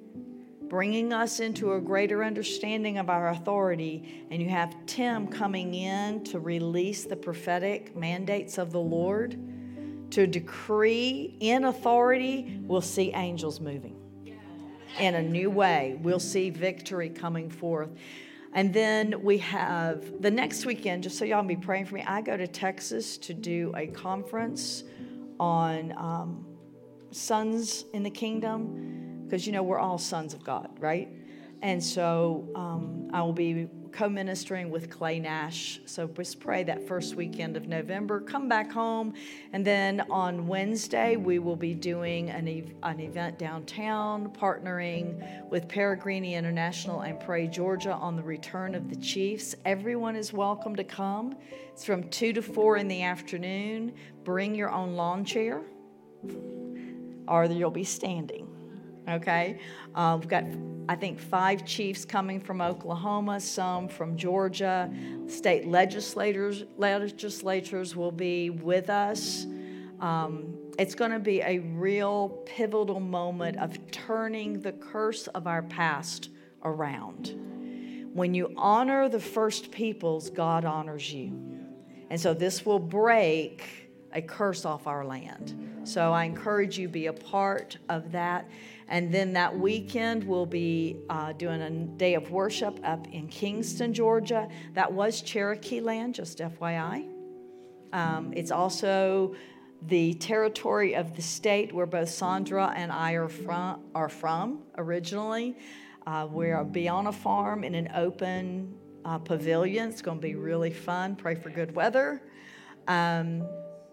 bringing 0.68 1.12
us 1.12 1.40
into 1.40 1.74
a 1.74 1.80
greater 1.80 2.24
understanding 2.24 2.98
of 2.98 3.09
our 3.09 3.28
authority. 3.30 4.26
And 4.30 4.42
you 4.42 4.48
have 4.48 4.74
Tim 4.86 5.28
coming 5.28 5.74
in 5.74 6.24
to 6.24 6.40
release 6.40 7.04
the 7.04 7.16
prophetic 7.16 7.96
mandates 7.96 8.59
of 8.59 8.72
the 8.72 8.80
Lord, 8.80 9.38
to 10.11 10.26
decree 10.26 11.36
in 11.40 11.64
authority. 11.64 12.61
We'll 12.62 12.80
see 12.80 13.12
angels 13.12 13.61
moving 13.61 13.96
in 14.98 15.14
a 15.14 15.22
new 15.22 15.50
way. 15.50 15.98
We'll 16.00 16.20
see 16.20 16.50
victory 16.50 17.11
coming 17.11 17.50
forth. 17.50 17.90
And 18.52 18.72
then 18.72 19.22
we 19.22 19.38
have 19.38 20.22
the 20.22 20.30
next 20.30 20.64
weekend, 20.64 21.02
just 21.02 21.18
so 21.18 21.24
y'all 21.24 21.42
be 21.42 21.57
praying 21.57 21.86
for 21.86 21.94
me, 21.96 22.04
I 22.07 22.22
go 22.22 22.36
to 22.36 22.46
Texas 22.46 23.18
to 23.18 23.34
do 23.34 23.72
a 23.76 23.86
conference 23.88 24.84
on 25.39 25.93
um, 25.97 26.47
sons 27.11 27.84
in 27.93 28.03
the 28.03 28.11
kingdom, 28.11 29.24
because 29.24 29.47
you 29.47 29.53
know 29.53 29.62
we're 29.62 29.78
all 29.78 29.99
sons 29.99 30.34
of 30.34 30.45
God, 30.45 30.70
right? 30.78 31.09
And 31.62 31.82
so 31.82 32.48
um, 32.54 33.09
I 33.12 33.22
will 33.22 33.32
be 33.32 33.68
co 33.96 34.09
ministering 34.11 34.70
with 34.70 34.90
Clay 34.90 35.18
Nash. 35.18 35.80
So 35.86 36.07
just 36.07 36.38
pray 36.38 36.62
that 36.64 36.86
first 36.86 37.14
weekend 37.14 37.57
of 37.57 37.66
November. 37.66 38.20
Come 38.20 38.46
back 38.46 38.70
home. 38.70 39.14
And 39.54 39.64
then 39.64 40.02
on 40.11 40.46
Wednesday, 40.46 41.16
we 41.16 41.38
will 41.38 41.57
be 41.57 41.72
doing 41.72 42.28
an, 42.28 42.46
ev- 42.46 42.74
an 42.82 43.00
event 43.00 43.38
downtown, 43.38 44.28
partnering 44.28 45.48
with 45.48 45.66
Peregrini 45.66 46.32
International 46.32 47.00
and 47.00 47.18
Pray 47.18 47.46
Georgia 47.46 47.94
on 47.94 48.16
the 48.16 48.22
return 48.22 48.74
of 48.74 48.90
the 48.90 48.96
Chiefs. 48.96 49.54
Everyone 49.64 50.14
is 50.14 50.30
welcome 50.30 50.76
to 50.76 50.84
come. 50.84 51.34
It's 51.72 51.84
from 51.84 52.11
2 52.11 52.34
to 52.34 52.42
4 52.42 52.76
in 52.76 52.88
the 52.88 53.02
afternoon. 53.02 53.94
Bring 54.24 54.54
your 54.54 54.70
own 54.70 54.94
lawn 54.94 55.24
chair, 55.24 55.62
or 57.26 57.46
you'll 57.46 57.70
be 57.70 57.84
standing. 57.84 58.55
Okay? 59.09 59.59
Uh, 59.94 60.16
we've 60.18 60.28
got 60.28 60.44
I 60.88 60.94
think, 60.94 61.18
five 61.18 61.64
chiefs 61.64 62.04
coming 62.04 62.40
from 62.40 62.61
Oklahoma, 62.61 63.40
some 63.40 63.88
from 63.88 64.16
Georgia. 64.16 64.90
State 65.26 65.66
legislators, 65.66 66.64
legislatures 66.76 67.96
will 67.96 68.12
be 68.12 68.50
with 68.50 68.88
us. 68.88 69.46
Um, 69.98 70.57
it's 70.78 70.94
going 70.94 71.11
to 71.11 71.18
be 71.18 71.40
a 71.40 71.59
real 71.59 72.28
pivotal 72.46 73.00
moment 73.00 73.57
of 73.59 73.78
turning 73.90 74.61
the 74.61 74.72
curse 74.72 75.26
of 75.28 75.46
our 75.46 75.62
past 75.62 76.30
around. 76.62 77.34
When 78.12 78.32
you 78.32 78.52
honor 78.57 79.09
the 79.09 79.20
first 79.20 79.72
peoples, 79.72 80.30
God 80.30 80.64
honors 80.64 81.12
you. 81.12 81.32
And 82.11 82.20
so 82.20 82.32
this 82.32 82.64
will 82.64 82.78
break 82.78 83.86
a 84.16 84.22
curse 84.22 84.64
off 84.64 84.86
our 84.86 85.04
land. 85.04 85.80
So 85.84 86.12
I 86.12 86.24
encourage 86.24 86.78
you 86.78 86.88
be 86.88 87.06
a 87.06 87.12
part 87.12 87.76
of 87.88 88.10
that. 88.12 88.48
And 88.88 89.12
then 89.12 89.34
that 89.34 89.56
weekend, 89.56 90.24
we'll 90.24 90.46
be 90.46 90.96
uh, 91.10 91.32
doing 91.32 91.60
a 91.60 91.70
day 91.70 92.14
of 92.14 92.30
worship 92.30 92.80
up 92.82 93.06
in 93.12 93.28
Kingston, 93.28 93.92
Georgia. 93.92 94.48
That 94.72 94.92
was 94.92 95.20
Cherokee 95.20 95.80
land, 95.80 96.14
just 96.14 96.38
FYI. 96.38 97.08
Um, 97.92 98.32
it's 98.34 98.50
also 98.50 99.36
the 99.82 100.14
territory 100.14 100.94
of 100.94 101.14
the 101.14 101.22
state 101.22 101.72
where 101.72 101.86
both 101.86 102.08
Sandra 102.08 102.72
and 102.74 102.90
I 102.90 103.12
are 103.12 103.28
from, 103.28 103.82
are 103.94 104.08
from 104.08 104.62
originally. 104.78 105.58
Uh, 106.06 106.26
we'll 106.30 106.64
be 106.64 106.88
on 106.88 107.08
a 107.08 107.12
farm 107.12 107.64
in 107.64 107.74
an 107.74 107.90
open 107.94 108.74
uh, 109.04 109.18
pavilion. 109.18 109.90
It's 109.90 110.02
going 110.02 110.18
to 110.18 110.22
be 110.22 110.36
really 110.36 110.70
fun. 110.70 111.16
Pray 111.16 111.34
for 111.34 111.50
good 111.50 111.74
weather. 111.76 112.22
Um, 112.88 113.46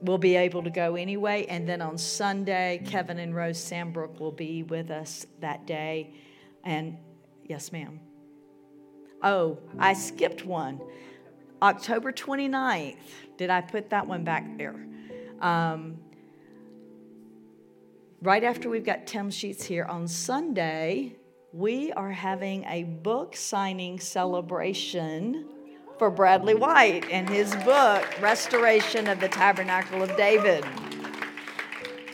we'll 0.04 0.18
be 0.18 0.36
able 0.36 0.62
to 0.64 0.70
go 0.70 0.96
anyway. 0.96 1.46
And 1.50 1.68
then 1.68 1.82
on 1.82 1.98
Sunday, 1.98 2.82
Kevin 2.86 3.20
and 3.20 3.36
Rose 3.36 3.58
Sambrook 3.58 4.20
will 4.20 4.32
be 4.32 4.64
with 4.64 4.92
us 4.92 5.26
that 5.40 5.66
day. 5.66 6.14
And 6.64 6.98
yes, 7.46 7.72
ma'am. 7.72 8.00
Oh, 9.22 9.58
I 9.80 9.94
skipped 9.94 10.46
one. 10.46 10.82
October 11.62 12.12
29th. 12.12 12.98
Did 13.38 13.50
I 13.50 13.62
put 13.62 13.90
that 13.92 14.06
one 14.06 14.26
back 14.26 14.58
there? 14.58 14.86
Um, 15.40 15.98
right 18.22 18.44
after 18.44 18.70
we've 18.70 18.86
got 18.86 19.08
Tim 19.08 19.32
Sheets 19.32 19.64
here 19.64 19.86
on 19.86 20.08
Sunday, 20.08 21.16
we 21.54 21.94
are 21.94 22.12
having 22.12 22.66
a 22.66 22.84
book 22.84 23.36
signing 23.36 24.00
celebration 24.00 25.46
for 26.04 26.10
Bradley 26.10 26.54
White 26.54 27.10
and 27.10 27.30
his 27.30 27.56
book, 27.64 28.06
Restoration 28.20 29.08
of 29.08 29.22
the 29.22 29.30
Tabernacle 29.30 30.04
of 30.04 30.14
David. 30.18 30.66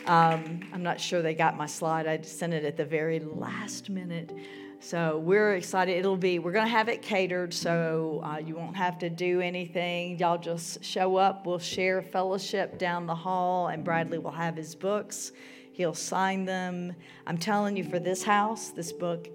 Um, 0.06 0.60
I'm 0.72 0.84
not 0.84 1.00
sure 1.00 1.22
they 1.22 1.34
got 1.34 1.56
my 1.56 1.66
slide. 1.66 2.06
I 2.06 2.20
sent 2.20 2.54
it 2.54 2.64
at 2.64 2.76
the 2.76 2.84
very 2.84 3.18
last 3.18 3.90
minute. 3.90 4.30
So 4.78 5.18
we're 5.18 5.56
excited. 5.56 5.98
It'll 5.98 6.16
be, 6.16 6.38
we're 6.38 6.52
going 6.52 6.66
to 6.66 6.70
have 6.70 6.88
it 6.88 7.02
catered, 7.02 7.52
so 7.52 8.22
uh, 8.22 8.38
you 8.38 8.54
won't 8.54 8.76
have 8.76 8.96
to 9.00 9.10
do 9.10 9.40
anything. 9.40 10.20
Y'all 10.20 10.38
just 10.38 10.84
show 10.84 11.16
up. 11.16 11.44
We'll 11.44 11.58
share 11.58 12.00
fellowship 12.00 12.78
down 12.78 13.06
the 13.06 13.16
hall, 13.16 13.66
and 13.66 13.82
Bradley 13.82 14.18
will 14.18 14.30
have 14.30 14.54
his 14.54 14.76
books. 14.76 15.32
He'll 15.72 15.94
sign 15.94 16.44
them. 16.44 16.94
I'm 17.26 17.38
telling 17.38 17.76
you, 17.76 17.82
for 17.82 17.98
this 17.98 18.22
house, 18.22 18.68
this 18.68 18.92
book 18.92 19.28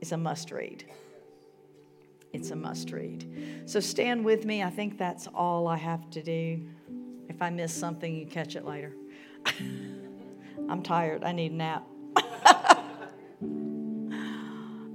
is 0.00 0.10
a 0.10 0.16
must 0.16 0.50
read 0.50 0.84
it's 2.32 2.50
a 2.50 2.56
must 2.56 2.92
read. 2.92 3.64
So 3.66 3.80
stand 3.80 4.24
with 4.24 4.44
me. 4.44 4.62
I 4.62 4.70
think 4.70 4.98
that's 4.98 5.26
all 5.34 5.66
I 5.66 5.76
have 5.76 6.08
to 6.10 6.22
do. 6.22 6.60
If 7.28 7.42
I 7.42 7.50
miss 7.50 7.74
something, 7.74 8.14
you 8.14 8.26
catch 8.26 8.56
it 8.56 8.64
later. 8.64 8.94
I'm 10.68 10.82
tired. 10.82 11.24
I 11.24 11.32
need 11.32 11.52
a 11.52 11.54
nap. 11.54 11.86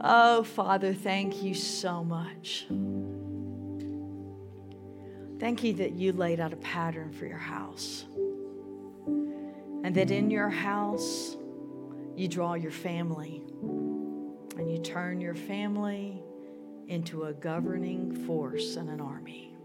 oh, 0.02 0.44
Father, 0.44 0.94
thank 0.94 1.44
you 1.44 1.54
so 1.54 2.04
much. 2.04 2.68
Thank 5.40 5.64
you 5.64 5.74
that 5.74 5.92
you 5.94 6.14
laid 6.14 6.40
out 6.40 6.54
a 6.54 6.58
pattern 6.58 7.12
for 7.12 7.26
your 7.26 7.38
house. 7.38 8.06
And 9.84 9.94
that 9.94 10.10
in 10.10 10.32
your 10.32 10.50
house, 10.50 11.36
you 12.16 12.28
draw 12.28 12.54
your 12.54 12.72
family 12.72 13.44
and 14.58 14.72
you 14.72 14.80
turn 14.80 15.20
your 15.20 15.36
family 15.36 16.24
into 16.88 17.24
a 17.24 17.34
governing 17.34 18.26
force 18.26 18.76
and 18.76 18.90
an 18.90 19.02
army. 19.02 19.56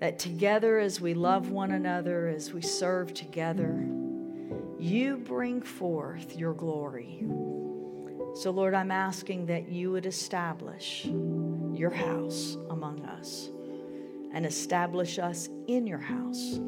That 0.00 0.18
together, 0.18 0.78
as 0.78 1.00
we 1.00 1.14
love 1.14 1.50
one 1.50 1.72
another, 1.72 2.28
as 2.28 2.52
we 2.52 2.60
serve 2.60 3.14
together, 3.14 3.86
you 4.78 5.16
bring 5.16 5.62
forth 5.62 6.36
your 6.36 6.52
glory. 6.52 7.24
So, 8.34 8.50
Lord, 8.50 8.74
I'm 8.74 8.90
asking 8.90 9.46
that 9.46 9.68
you 9.68 9.90
would 9.92 10.04
establish 10.04 11.06
your 11.06 11.90
house 11.90 12.58
among 12.68 13.04
us 13.06 13.50
and 14.32 14.44
establish 14.44 15.18
us 15.18 15.48
in 15.66 15.86
your 15.86 15.98
house. 15.98 16.60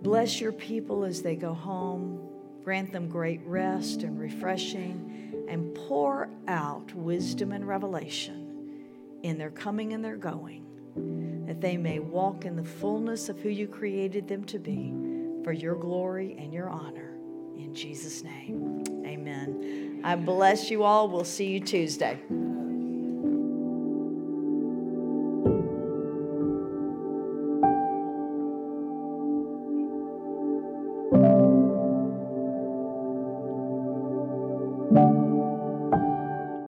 Bless 0.00 0.40
your 0.40 0.52
people 0.52 1.04
as 1.04 1.20
they 1.20 1.36
go 1.36 1.52
home. 1.52 2.27
Grant 2.68 2.92
them 2.92 3.08
great 3.08 3.40
rest 3.46 4.02
and 4.02 4.20
refreshing 4.20 5.46
and 5.48 5.74
pour 5.74 6.28
out 6.48 6.92
wisdom 6.92 7.52
and 7.52 7.66
revelation 7.66 8.76
in 9.22 9.38
their 9.38 9.48
coming 9.48 9.94
and 9.94 10.04
their 10.04 10.18
going, 10.18 11.46
that 11.46 11.62
they 11.62 11.78
may 11.78 11.98
walk 11.98 12.44
in 12.44 12.56
the 12.56 12.62
fullness 12.62 13.30
of 13.30 13.38
who 13.38 13.48
you 13.48 13.66
created 13.66 14.28
them 14.28 14.44
to 14.44 14.58
be 14.58 14.92
for 15.44 15.52
your 15.52 15.76
glory 15.76 16.36
and 16.38 16.52
your 16.52 16.68
honor. 16.68 17.14
In 17.56 17.74
Jesus' 17.74 18.22
name, 18.22 18.84
amen. 19.06 20.02
I 20.04 20.16
bless 20.16 20.70
you 20.70 20.82
all. 20.82 21.08
We'll 21.08 21.24
see 21.24 21.46
you 21.46 21.60
Tuesday. 21.60 22.20